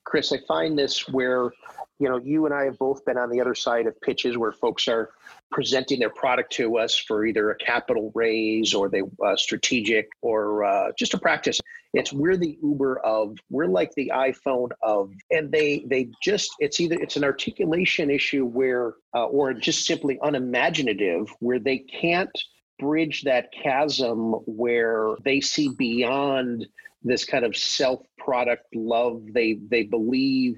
Chris? 0.04 0.32
I 0.32 0.38
find 0.48 0.78
this 0.78 1.06
where, 1.08 1.50
you 1.98 2.08
know, 2.08 2.16
you 2.16 2.46
and 2.46 2.54
I 2.54 2.64
have 2.64 2.78
both 2.78 3.04
been 3.04 3.18
on 3.18 3.28
the 3.28 3.38
other 3.38 3.54
side 3.54 3.86
of 3.86 4.00
pitches 4.00 4.38
where 4.38 4.52
folks 4.52 4.88
are 4.88 5.10
presenting 5.50 6.00
their 6.00 6.08
product 6.08 6.52
to 6.54 6.78
us 6.78 6.96
for 6.96 7.26
either 7.26 7.50
a 7.50 7.56
capital 7.56 8.12
raise 8.14 8.72
or 8.72 8.88
they 8.88 9.02
uh, 9.22 9.36
strategic 9.36 10.08
or 10.22 10.64
uh, 10.64 10.92
just 10.98 11.12
a 11.12 11.18
practice 11.18 11.60
it's 11.94 12.12
we're 12.12 12.36
the 12.36 12.58
uber 12.62 12.98
of 13.00 13.36
we're 13.50 13.66
like 13.66 13.92
the 13.94 14.12
iphone 14.14 14.70
of 14.82 15.12
and 15.30 15.50
they 15.50 15.84
they 15.86 16.08
just 16.22 16.50
it's 16.58 16.80
either 16.80 16.96
it's 17.00 17.16
an 17.16 17.24
articulation 17.24 18.10
issue 18.10 18.44
where 18.44 18.94
uh, 19.14 19.24
or 19.26 19.54
just 19.54 19.86
simply 19.86 20.18
unimaginative 20.22 21.28
where 21.40 21.58
they 21.58 21.78
can't 21.78 22.30
bridge 22.78 23.22
that 23.22 23.50
chasm 23.52 24.32
where 24.46 25.16
they 25.24 25.40
see 25.40 25.70
beyond 25.70 26.66
this 27.02 27.24
kind 27.24 27.44
of 27.44 27.56
self 27.56 28.00
product 28.18 28.64
love 28.74 29.22
they 29.32 29.58
they 29.70 29.82
believe 29.82 30.56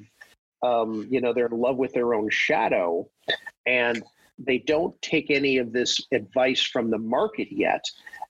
um, 0.63 1.07
you 1.11 1.21
know 1.21 1.33
they're 1.33 1.47
in 1.47 1.59
love 1.59 1.77
with 1.77 1.93
their 1.93 2.13
own 2.13 2.29
shadow 2.29 3.09
and 3.67 4.03
they 4.47 4.59
don't 4.59 5.01
take 5.03 5.31
any 5.31 5.59
of 5.59 5.73
this 5.73 6.01
advice 6.13 6.63
from 6.63 6.91
the 6.91 6.99
market 6.99 7.49
yet. 7.51 7.85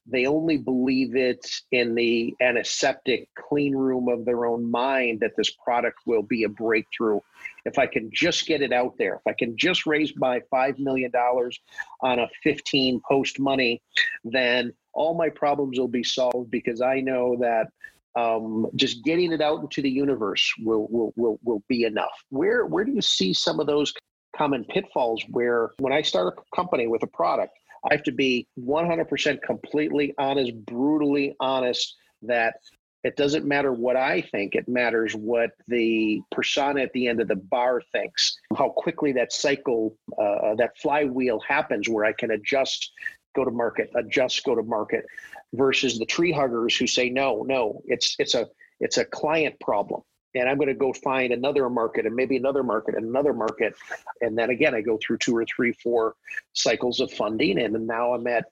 They 0.06 0.26
only 0.26 0.56
believe 0.56 1.14
it 1.14 1.46
in 1.72 1.94
the 1.94 2.34
antiseptic 2.40 3.28
clean 3.36 3.74
room 3.76 4.08
of 4.08 4.24
their 4.24 4.46
own 4.46 4.70
mind 4.70 5.20
that 5.20 5.36
this 5.36 5.50
product 5.50 5.98
will 6.06 6.22
be 6.22 6.44
a 6.44 6.48
breakthrough. 6.48 7.20
If 7.64 7.78
I 7.78 7.86
can 7.86 8.10
just 8.12 8.46
get 8.46 8.62
it 8.62 8.72
out 8.72 8.94
there, 8.98 9.16
if 9.16 9.26
I 9.26 9.34
can 9.38 9.56
just 9.56 9.86
raise 9.86 10.12
my 10.16 10.40
$5 10.52 10.78
million 10.78 11.12
on 11.14 12.18
a 12.18 12.28
15 12.42 13.00
post 13.08 13.38
money, 13.38 13.82
then 14.24 14.72
all 14.92 15.14
my 15.14 15.28
problems 15.28 15.78
will 15.78 15.88
be 15.88 16.02
solved 16.02 16.50
because 16.50 16.80
I 16.80 17.00
know 17.00 17.36
that 17.40 17.68
um, 18.16 18.66
just 18.74 19.04
getting 19.04 19.32
it 19.32 19.40
out 19.40 19.60
into 19.60 19.82
the 19.82 19.90
universe 19.90 20.52
will, 20.60 20.88
will 20.90 21.12
will 21.16 21.38
will 21.44 21.62
be 21.68 21.84
enough. 21.84 22.24
Where 22.30 22.66
where 22.66 22.84
do 22.84 22.92
you 22.92 23.02
see 23.02 23.32
some 23.32 23.60
of 23.60 23.68
those 23.68 23.94
common 24.36 24.64
pitfalls 24.64 25.22
where 25.28 25.70
when 25.78 25.92
I 25.92 26.02
start 26.02 26.34
a 26.36 26.56
company 26.56 26.86
with 26.86 27.02
a 27.02 27.06
product, 27.06 27.56
I 27.88 27.94
have 27.94 28.02
to 28.04 28.12
be 28.12 28.46
100% 28.58 29.42
completely 29.42 30.14
honest, 30.18 30.54
brutally 30.66 31.34
honest 31.40 31.96
that 32.22 32.54
it 33.02 33.16
doesn't 33.16 33.46
matter 33.46 33.72
what 33.72 33.96
I 33.96 34.20
think, 34.20 34.54
it 34.54 34.68
matters 34.68 35.14
what 35.14 35.52
the 35.68 36.20
persona 36.30 36.82
at 36.82 36.92
the 36.92 37.08
end 37.08 37.20
of 37.20 37.28
the 37.28 37.36
bar 37.36 37.80
thinks. 37.92 38.36
How 38.56 38.68
quickly 38.68 39.12
that 39.12 39.32
cycle, 39.32 39.96
uh, 40.18 40.54
that 40.56 40.76
flywheel 40.78 41.40
happens 41.40 41.88
where 41.88 42.04
I 42.04 42.12
can 42.12 42.32
adjust, 42.32 42.92
go 43.34 43.44
to 43.44 43.50
market, 43.50 43.90
adjust, 43.94 44.44
go 44.44 44.54
to 44.54 44.62
market, 44.62 45.06
versus 45.54 45.98
the 45.98 46.04
tree 46.04 46.32
huggers 46.32 46.76
who 46.76 46.86
say, 46.86 47.08
no, 47.08 47.42
no, 47.42 47.80
it's, 47.86 48.16
it's 48.18 48.34
a, 48.34 48.46
it's 48.80 48.98
a 48.98 49.04
client 49.06 49.58
problem 49.60 50.02
and 50.34 50.48
I'm 50.48 50.56
going 50.56 50.68
to 50.68 50.74
go 50.74 50.92
find 50.92 51.32
another 51.32 51.68
market 51.68 52.06
and 52.06 52.14
maybe 52.14 52.36
another 52.36 52.62
market 52.62 52.94
and 52.94 53.06
another 53.06 53.32
market. 53.32 53.74
And 54.20 54.38
then 54.38 54.50
again, 54.50 54.74
I 54.74 54.80
go 54.80 54.98
through 54.98 55.18
two 55.18 55.36
or 55.36 55.44
three, 55.44 55.72
four 55.72 56.14
cycles 56.52 57.00
of 57.00 57.10
funding. 57.12 57.60
And 57.60 57.86
now 57.86 58.14
I'm 58.14 58.26
at, 58.26 58.46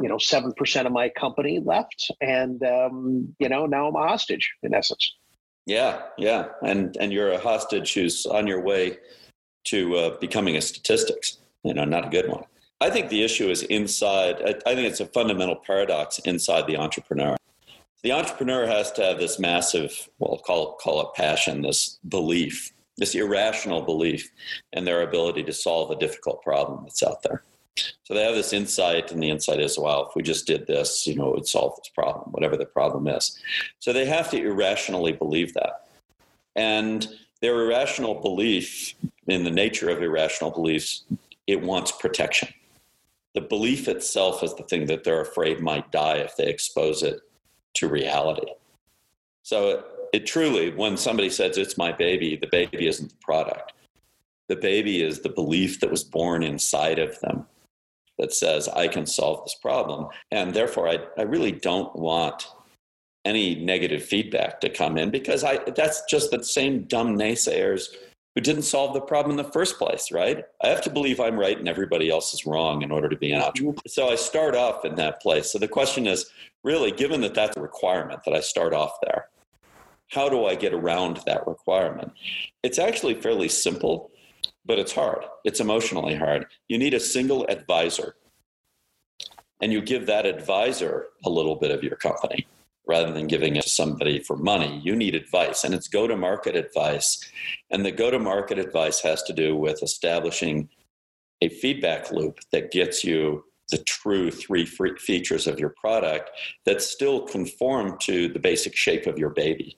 you 0.00 0.08
know, 0.08 0.16
7% 0.16 0.86
of 0.86 0.92
my 0.92 1.08
company 1.08 1.60
left. 1.64 2.10
And, 2.20 2.62
um, 2.62 3.34
you 3.38 3.48
know, 3.48 3.66
now 3.66 3.88
I'm 3.88 3.96
a 3.96 4.06
hostage 4.06 4.50
in 4.62 4.74
essence. 4.74 5.16
Yeah. 5.66 6.02
Yeah. 6.16 6.48
And, 6.62 6.96
and 6.98 7.12
you're 7.12 7.32
a 7.32 7.38
hostage 7.38 7.94
who's 7.94 8.24
on 8.24 8.46
your 8.46 8.60
way 8.60 8.98
to 9.64 9.96
uh, 9.96 10.18
becoming 10.18 10.56
a 10.56 10.60
statistics, 10.60 11.38
you 11.64 11.74
know, 11.74 11.84
not 11.84 12.06
a 12.06 12.08
good 12.08 12.28
one. 12.28 12.44
I 12.80 12.90
think 12.90 13.08
the 13.08 13.24
issue 13.24 13.50
is 13.50 13.64
inside, 13.64 14.36
I, 14.40 14.70
I 14.70 14.74
think 14.74 14.88
it's 14.88 15.00
a 15.00 15.06
fundamental 15.06 15.56
paradox 15.56 16.20
inside 16.20 16.68
the 16.68 16.76
entrepreneur 16.76 17.36
the 18.02 18.12
entrepreneur 18.12 18.66
has 18.66 18.92
to 18.92 19.02
have 19.02 19.18
this 19.18 19.38
massive, 19.38 20.08
well, 20.18 20.38
call 20.38 20.72
it, 20.72 20.78
call 20.78 21.00
it 21.00 21.14
passion, 21.14 21.62
this 21.62 21.98
belief, 22.08 22.72
this 22.96 23.14
irrational 23.14 23.82
belief 23.82 24.30
in 24.72 24.84
their 24.84 25.02
ability 25.02 25.42
to 25.44 25.52
solve 25.52 25.90
a 25.90 25.98
difficult 25.98 26.42
problem 26.42 26.84
that's 26.84 27.02
out 27.02 27.22
there. 27.22 27.42
So 28.04 28.14
they 28.14 28.24
have 28.24 28.34
this 28.34 28.52
insight, 28.52 29.12
and 29.12 29.22
the 29.22 29.30
insight 29.30 29.60
is, 29.60 29.78
well, 29.78 30.08
if 30.08 30.16
we 30.16 30.22
just 30.22 30.46
did 30.46 30.66
this, 30.66 31.06
you 31.06 31.14
know, 31.14 31.28
it 31.28 31.34
would 31.34 31.46
solve 31.46 31.76
this 31.76 31.90
problem, 31.94 32.32
whatever 32.32 32.56
the 32.56 32.66
problem 32.66 33.06
is. 33.06 33.38
So 33.78 33.92
they 33.92 34.06
have 34.06 34.30
to 34.30 34.42
irrationally 34.42 35.12
believe 35.12 35.54
that. 35.54 35.86
And 36.56 37.06
their 37.40 37.60
irrational 37.62 38.20
belief, 38.20 38.94
in 39.28 39.44
the 39.44 39.50
nature 39.50 39.90
of 39.90 40.02
irrational 40.02 40.50
beliefs, 40.50 41.04
it 41.46 41.62
wants 41.62 41.92
protection. 41.92 42.48
The 43.34 43.42
belief 43.42 43.86
itself 43.86 44.42
is 44.42 44.54
the 44.54 44.64
thing 44.64 44.86
that 44.86 45.04
they're 45.04 45.20
afraid 45.20 45.60
might 45.60 45.92
die 45.92 46.16
if 46.16 46.36
they 46.36 46.46
expose 46.46 47.04
it 47.04 47.20
to 47.78 47.88
reality. 47.88 48.52
So 49.42 49.70
it, 49.70 49.84
it 50.12 50.26
truly, 50.26 50.70
when 50.70 50.96
somebody 50.96 51.30
says 51.30 51.58
it's 51.58 51.78
my 51.78 51.92
baby, 51.92 52.36
the 52.36 52.48
baby 52.48 52.86
isn't 52.86 53.10
the 53.10 53.16
product. 53.20 53.72
The 54.48 54.56
baby 54.56 55.02
is 55.02 55.20
the 55.20 55.28
belief 55.28 55.80
that 55.80 55.90
was 55.90 56.04
born 56.04 56.42
inside 56.42 56.98
of 56.98 57.18
them 57.20 57.46
that 58.18 58.32
says, 58.32 58.68
I 58.68 58.88
can 58.88 59.06
solve 59.06 59.44
this 59.44 59.54
problem. 59.54 60.08
And 60.30 60.52
therefore, 60.52 60.88
I, 60.88 60.98
I 61.16 61.22
really 61.22 61.52
don't 61.52 61.94
want 61.94 62.48
any 63.24 63.54
negative 63.54 64.02
feedback 64.02 64.60
to 64.60 64.70
come 64.70 64.96
in 64.96 65.10
because 65.10 65.44
I, 65.44 65.58
that's 65.76 66.02
just 66.08 66.30
the 66.30 66.42
same 66.42 66.84
dumb 66.84 67.16
naysayers 67.16 67.88
who 68.38 68.42
didn't 68.42 68.62
solve 68.62 68.94
the 68.94 69.00
problem 69.00 69.36
in 69.36 69.44
the 69.44 69.50
first 69.50 69.78
place, 69.78 70.12
right? 70.12 70.44
I 70.62 70.68
have 70.68 70.80
to 70.82 70.90
believe 70.90 71.18
I'm 71.18 71.36
right 71.36 71.58
and 71.58 71.68
everybody 71.68 72.08
else 72.08 72.32
is 72.32 72.46
wrong 72.46 72.82
in 72.82 72.92
order 72.92 73.08
to 73.08 73.16
be 73.16 73.32
an 73.32 73.42
entrepreneur. 73.42 73.74
So 73.88 74.10
I 74.10 74.14
start 74.14 74.54
off 74.54 74.84
in 74.84 74.94
that 74.94 75.20
place. 75.20 75.50
So 75.50 75.58
the 75.58 75.66
question 75.66 76.06
is 76.06 76.30
really, 76.62 76.92
given 76.92 77.20
that 77.22 77.34
that's 77.34 77.56
a 77.56 77.60
requirement 77.60 78.20
that 78.24 78.34
I 78.34 78.38
start 78.38 78.72
off 78.72 78.92
there, 79.02 79.26
how 80.12 80.28
do 80.28 80.46
I 80.46 80.54
get 80.54 80.72
around 80.72 81.18
that 81.26 81.48
requirement? 81.48 82.12
It's 82.62 82.78
actually 82.78 83.14
fairly 83.14 83.48
simple 83.48 84.12
but 84.64 84.78
it's 84.78 84.92
hard. 84.92 85.24
It's 85.44 85.60
emotionally 85.60 86.14
hard. 86.14 86.44
You 86.68 86.78
need 86.78 86.92
a 86.92 87.00
single 87.00 87.46
advisor. 87.48 88.16
And 89.62 89.72
you 89.72 89.80
give 89.80 90.04
that 90.06 90.26
advisor 90.26 91.06
a 91.24 91.30
little 91.30 91.56
bit 91.56 91.70
of 91.70 91.82
your 91.82 91.96
company 91.96 92.46
rather 92.88 93.12
than 93.12 93.26
giving 93.26 93.54
it 93.54 93.62
to 93.62 93.68
somebody 93.68 94.18
for 94.18 94.36
money. 94.36 94.80
You 94.82 94.96
need 94.96 95.14
advice, 95.14 95.62
and 95.62 95.74
it's 95.74 95.88
go 95.88 96.06
to 96.08 96.16
market 96.16 96.56
advice. 96.56 97.22
And 97.70 97.84
the 97.84 97.92
go 97.92 98.10
to 98.10 98.18
market 98.18 98.58
advice 98.58 99.00
has 99.02 99.22
to 99.24 99.32
do 99.34 99.54
with 99.54 99.82
establishing 99.82 100.70
a 101.42 101.50
feedback 101.50 102.10
loop 102.10 102.38
that 102.50 102.72
gets 102.72 103.04
you 103.04 103.44
the 103.70 103.78
true 103.78 104.30
three 104.30 104.64
features 104.64 105.46
of 105.46 105.60
your 105.60 105.74
product 105.80 106.30
that 106.64 106.80
still 106.80 107.20
conform 107.26 107.98
to 107.98 108.28
the 108.28 108.38
basic 108.38 108.74
shape 108.74 109.06
of 109.06 109.18
your 109.18 109.30
baby 109.30 109.76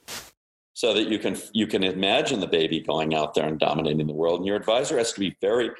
so 0.74 0.94
that 0.94 1.08
you 1.08 1.18
can 1.18 1.36
you 1.52 1.66
can 1.66 1.82
imagine 1.82 2.38
the 2.38 2.46
baby 2.46 2.80
going 2.80 3.14
out 3.14 3.34
there 3.34 3.46
and 3.46 3.58
dominating 3.58 4.06
the 4.06 4.12
world 4.12 4.38
and 4.38 4.46
your 4.46 4.56
advisor 4.56 4.96
has 4.96 5.12
to 5.12 5.18
be 5.18 5.36
very 5.40 5.70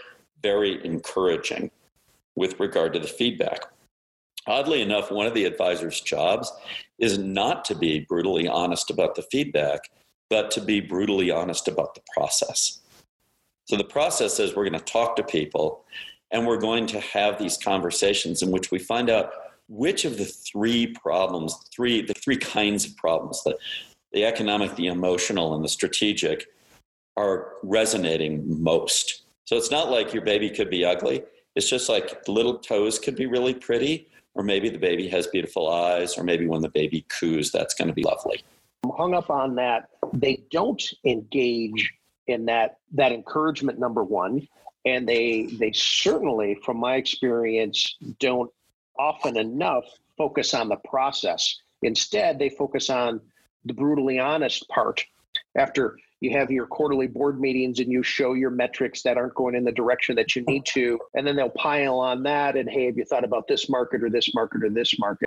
very 0.43 0.85
encouraging 0.85 1.71
with 2.35 2.59
regard 2.59 2.93
to 2.93 2.99
the 2.99 3.07
feedback 3.07 3.61
oddly 4.51 4.83
enough 4.83 5.11
one 5.11 5.27
of 5.27 5.35
the 5.35 5.45
advisor's 5.45 6.01
jobs 6.01 6.53
is 6.99 7.19
not 7.19 7.65
to 7.65 7.75
be 7.75 8.01
brutally 8.01 8.47
honest 8.49 8.91
about 8.91 9.15
the 9.15 9.23
feedback 9.23 9.91
but 10.29 10.51
to 10.51 10.61
be 10.61 10.81
brutally 10.81 11.31
honest 11.31 11.69
about 11.69 11.95
the 11.95 12.03
process 12.15 12.81
so 13.65 13.77
the 13.77 13.85
process 13.85 14.39
is 14.41 14.55
we're 14.55 14.69
going 14.69 14.85
to 14.85 14.93
talk 14.93 15.17
to 15.17 15.23
people 15.23 15.85
and 16.33 16.47
we're 16.47 16.59
going 16.59 16.87
to 16.87 17.01
have 17.01 17.39
these 17.39 17.57
conversations 17.57 18.43
in 18.43 18.51
which 18.51 18.71
we 18.71 18.79
find 18.79 19.09
out 19.09 19.31
which 19.69 20.05
of 20.05 20.19
the 20.19 20.25
three 20.25 20.89
problems 20.89 21.55
three 21.75 22.03
the 22.03 22.15
three 22.15 22.37
kinds 22.37 22.85
of 22.85 22.97
problems 22.97 23.43
that 23.45 23.57
the 24.13 24.25
economic, 24.25 24.75
the 24.75 24.89
emotional, 24.89 25.55
and 25.55 25.65
the 25.65 25.69
strategic 25.69 26.49
are 27.17 27.55
resonating 27.63 28.63
most. 28.63 29.23
So 29.45 29.57
it's 29.57 29.71
not 29.71 29.91
like 29.91 30.13
your 30.13 30.25
baby 30.25 30.51
could 30.51 30.71
be 30.71 30.85
ugly. 30.85 31.23
It's 31.57 31.69
just 31.69 31.89
like 31.89 32.27
little 32.29 32.59
toes 32.59 32.99
could 32.99 33.17
be 33.17 33.27
really 33.27 33.55
pretty, 33.55 34.09
or 34.35 34.43
maybe 34.45 34.69
the 34.69 34.79
baby 34.79 35.09
has 35.09 35.27
beautiful 35.27 35.69
eyes, 35.69 36.17
or 36.17 36.25
maybe 36.25 36.47
when 36.47 36.63
the 36.63 36.69
baby 36.69 37.05
coos, 37.09 37.51
that's 37.51 37.75
going 37.75 37.89
to 37.89 37.95
be 37.95 38.03
lovely. 38.03 38.43
I'm 38.85 38.91
hung 38.91 39.15
up 39.15 39.31
on 39.31 39.55
that. 39.57 39.91
They 40.13 40.45
don't 40.51 40.83
engage 41.05 41.93
in 42.27 42.47
that 42.47 42.79
that 42.93 43.13
encouragement 43.13 43.79
number 43.79 44.05
one, 44.05 44.47
and 44.85 45.09
they 45.09 45.47
they 45.59 45.73
certainly, 45.73 46.59
from 46.65 46.79
my 46.79 46.97
experience, 46.97 47.97
don't 48.19 48.51
often 48.99 49.37
enough 49.37 49.85
focus 50.17 50.55
on 50.55 50.69
the 50.69 50.77
process. 50.77 51.57
Instead, 51.83 52.39
they 52.39 52.51
focus 52.51 52.91
on 52.91 53.21
the 53.65 53.75
brutally 53.75 54.19
honest 54.19 54.69
part 54.69 55.05
after 55.57 55.97
you 56.21 56.31
have 56.37 56.51
your 56.51 56.67
quarterly 56.67 57.07
board 57.07 57.41
meetings 57.41 57.81
and 57.81 57.91
you 57.91 58.03
show 58.03 58.35
your 58.35 58.51
metrics 58.51 59.03
that 59.03 59.17
aren't 59.17 59.35
going 59.35 59.55
in 59.55 59.65
the 59.65 59.73
direction 59.73 60.17
that 60.17 60.37
you 60.37 60.43
need 60.43 60.65
to 60.67 60.99
and 61.15 61.27
then 61.27 61.37
they'll 61.37 61.49
pile 61.51 61.99
on 61.99 62.23
that 62.23 62.57
and 62.57 62.69
hey 62.69 62.87
have 62.87 62.97
you 62.97 63.05
thought 63.05 63.25
about 63.25 63.49
this 63.49 63.69
market 63.69 64.03
or 64.03 64.11
this 64.11 64.35
market 64.35 64.63
or 64.63 64.71
this 64.71 64.99
market? 64.99 65.27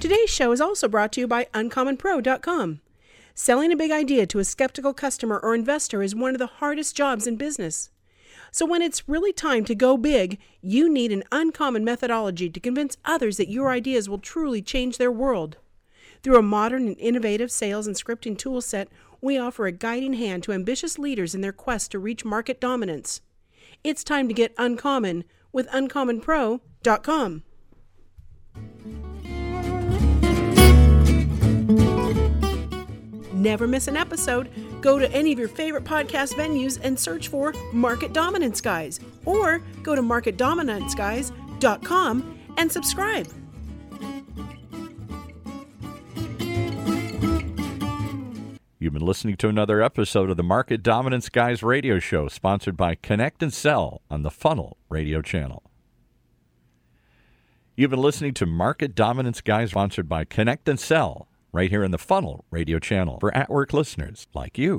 Today's 0.00 0.30
show 0.30 0.52
is 0.52 0.60
also 0.60 0.88
brought 0.88 1.12
to 1.12 1.20
you 1.20 1.26
by 1.26 1.46
uncommonpro.com 1.52 2.80
selling 3.38 3.70
a 3.70 3.76
big 3.76 3.92
idea 3.92 4.26
to 4.26 4.40
a 4.40 4.44
skeptical 4.44 4.92
customer 4.92 5.38
or 5.38 5.54
investor 5.54 6.02
is 6.02 6.12
one 6.12 6.34
of 6.34 6.40
the 6.40 6.46
hardest 6.46 6.96
jobs 6.96 7.24
in 7.24 7.36
business. 7.36 7.88
So, 8.50 8.66
when 8.66 8.82
it's 8.82 9.08
really 9.08 9.32
time 9.32 9.64
to 9.66 9.76
go 9.76 9.96
big, 9.96 10.38
you 10.60 10.88
need 10.92 11.12
an 11.12 11.22
uncommon 11.30 11.84
methodology 11.84 12.50
to 12.50 12.58
convince 12.58 12.96
others 13.04 13.36
that 13.36 13.50
your 13.50 13.70
ideas 13.70 14.08
will 14.08 14.18
truly 14.18 14.60
change 14.60 14.98
their 14.98 15.12
world. 15.12 15.56
Through 16.22 16.38
a 16.38 16.42
modern 16.42 16.88
and 16.88 16.98
innovative 16.98 17.50
sales 17.50 17.86
and 17.86 17.96
scripting 17.96 18.36
tool 18.36 18.60
set, 18.60 18.88
we 19.20 19.38
offer 19.38 19.66
a 19.66 19.72
guiding 19.72 20.14
hand 20.14 20.42
to 20.44 20.52
ambitious 20.52 20.98
leaders 20.98 21.34
in 21.34 21.40
their 21.40 21.52
quest 21.52 21.90
to 21.92 21.98
reach 21.98 22.24
market 22.24 22.60
dominance. 22.60 23.20
It's 23.84 24.02
time 24.04 24.28
to 24.28 24.34
get 24.34 24.54
uncommon 24.58 25.24
with 25.52 25.68
uncommonpro.com. 25.68 27.42
Never 33.32 33.68
miss 33.68 33.86
an 33.86 33.96
episode. 33.96 34.50
Go 34.80 34.98
to 34.98 35.08
any 35.12 35.32
of 35.32 35.38
your 35.38 35.48
favorite 35.48 35.84
podcast 35.84 36.34
venues 36.34 36.80
and 36.82 36.98
search 36.98 37.28
for 37.28 37.54
Market 37.72 38.12
Dominance 38.12 38.60
Guys 38.60 38.98
or 39.24 39.62
go 39.82 39.94
to 39.94 40.02
marketdominanceguys.com 40.02 42.38
and 42.56 42.72
subscribe. 42.72 43.28
You've 48.80 48.92
been 48.92 49.04
listening 49.04 49.36
to 49.38 49.48
another 49.48 49.82
episode 49.82 50.30
of 50.30 50.36
the 50.36 50.44
Market 50.44 50.84
Dominance 50.84 51.28
Guys 51.28 51.64
radio 51.64 51.98
show, 51.98 52.28
sponsored 52.28 52.76
by 52.76 52.94
Connect 52.94 53.42
and 53.42 53.52
Sell 53.52 54.02
on 54.08 54.22
the 54.22 54.30
Funnel 54.30 54.76
radio 54.88 55.20
channel. 55.20 55.64
You've 57.74 57.90
been 57.90 58.00
listening 58.00 58.34
to 58.34 58.46
Market 58.46 58.94
Dominance 58.94 59.40
Guys, 59.40 59.70
sponsored 59.70 60.08
by 60.08 60.24
Connect 60.24 60.68
and 60.68 60.78
Sell 60.78 61.26
right 61.50 61.70
here 61.70 61.82
in 61.82 61.90
the 61.90 61.98
Funnel 61.98 62.44
radio 62.52 62.78
channel 62.78 63.18
for 63.18 63.36
at 63.36 63.50
work 63.50 63.72
listeners 63.72 64.28
like 64.32 64.56
you. 64.56 64.76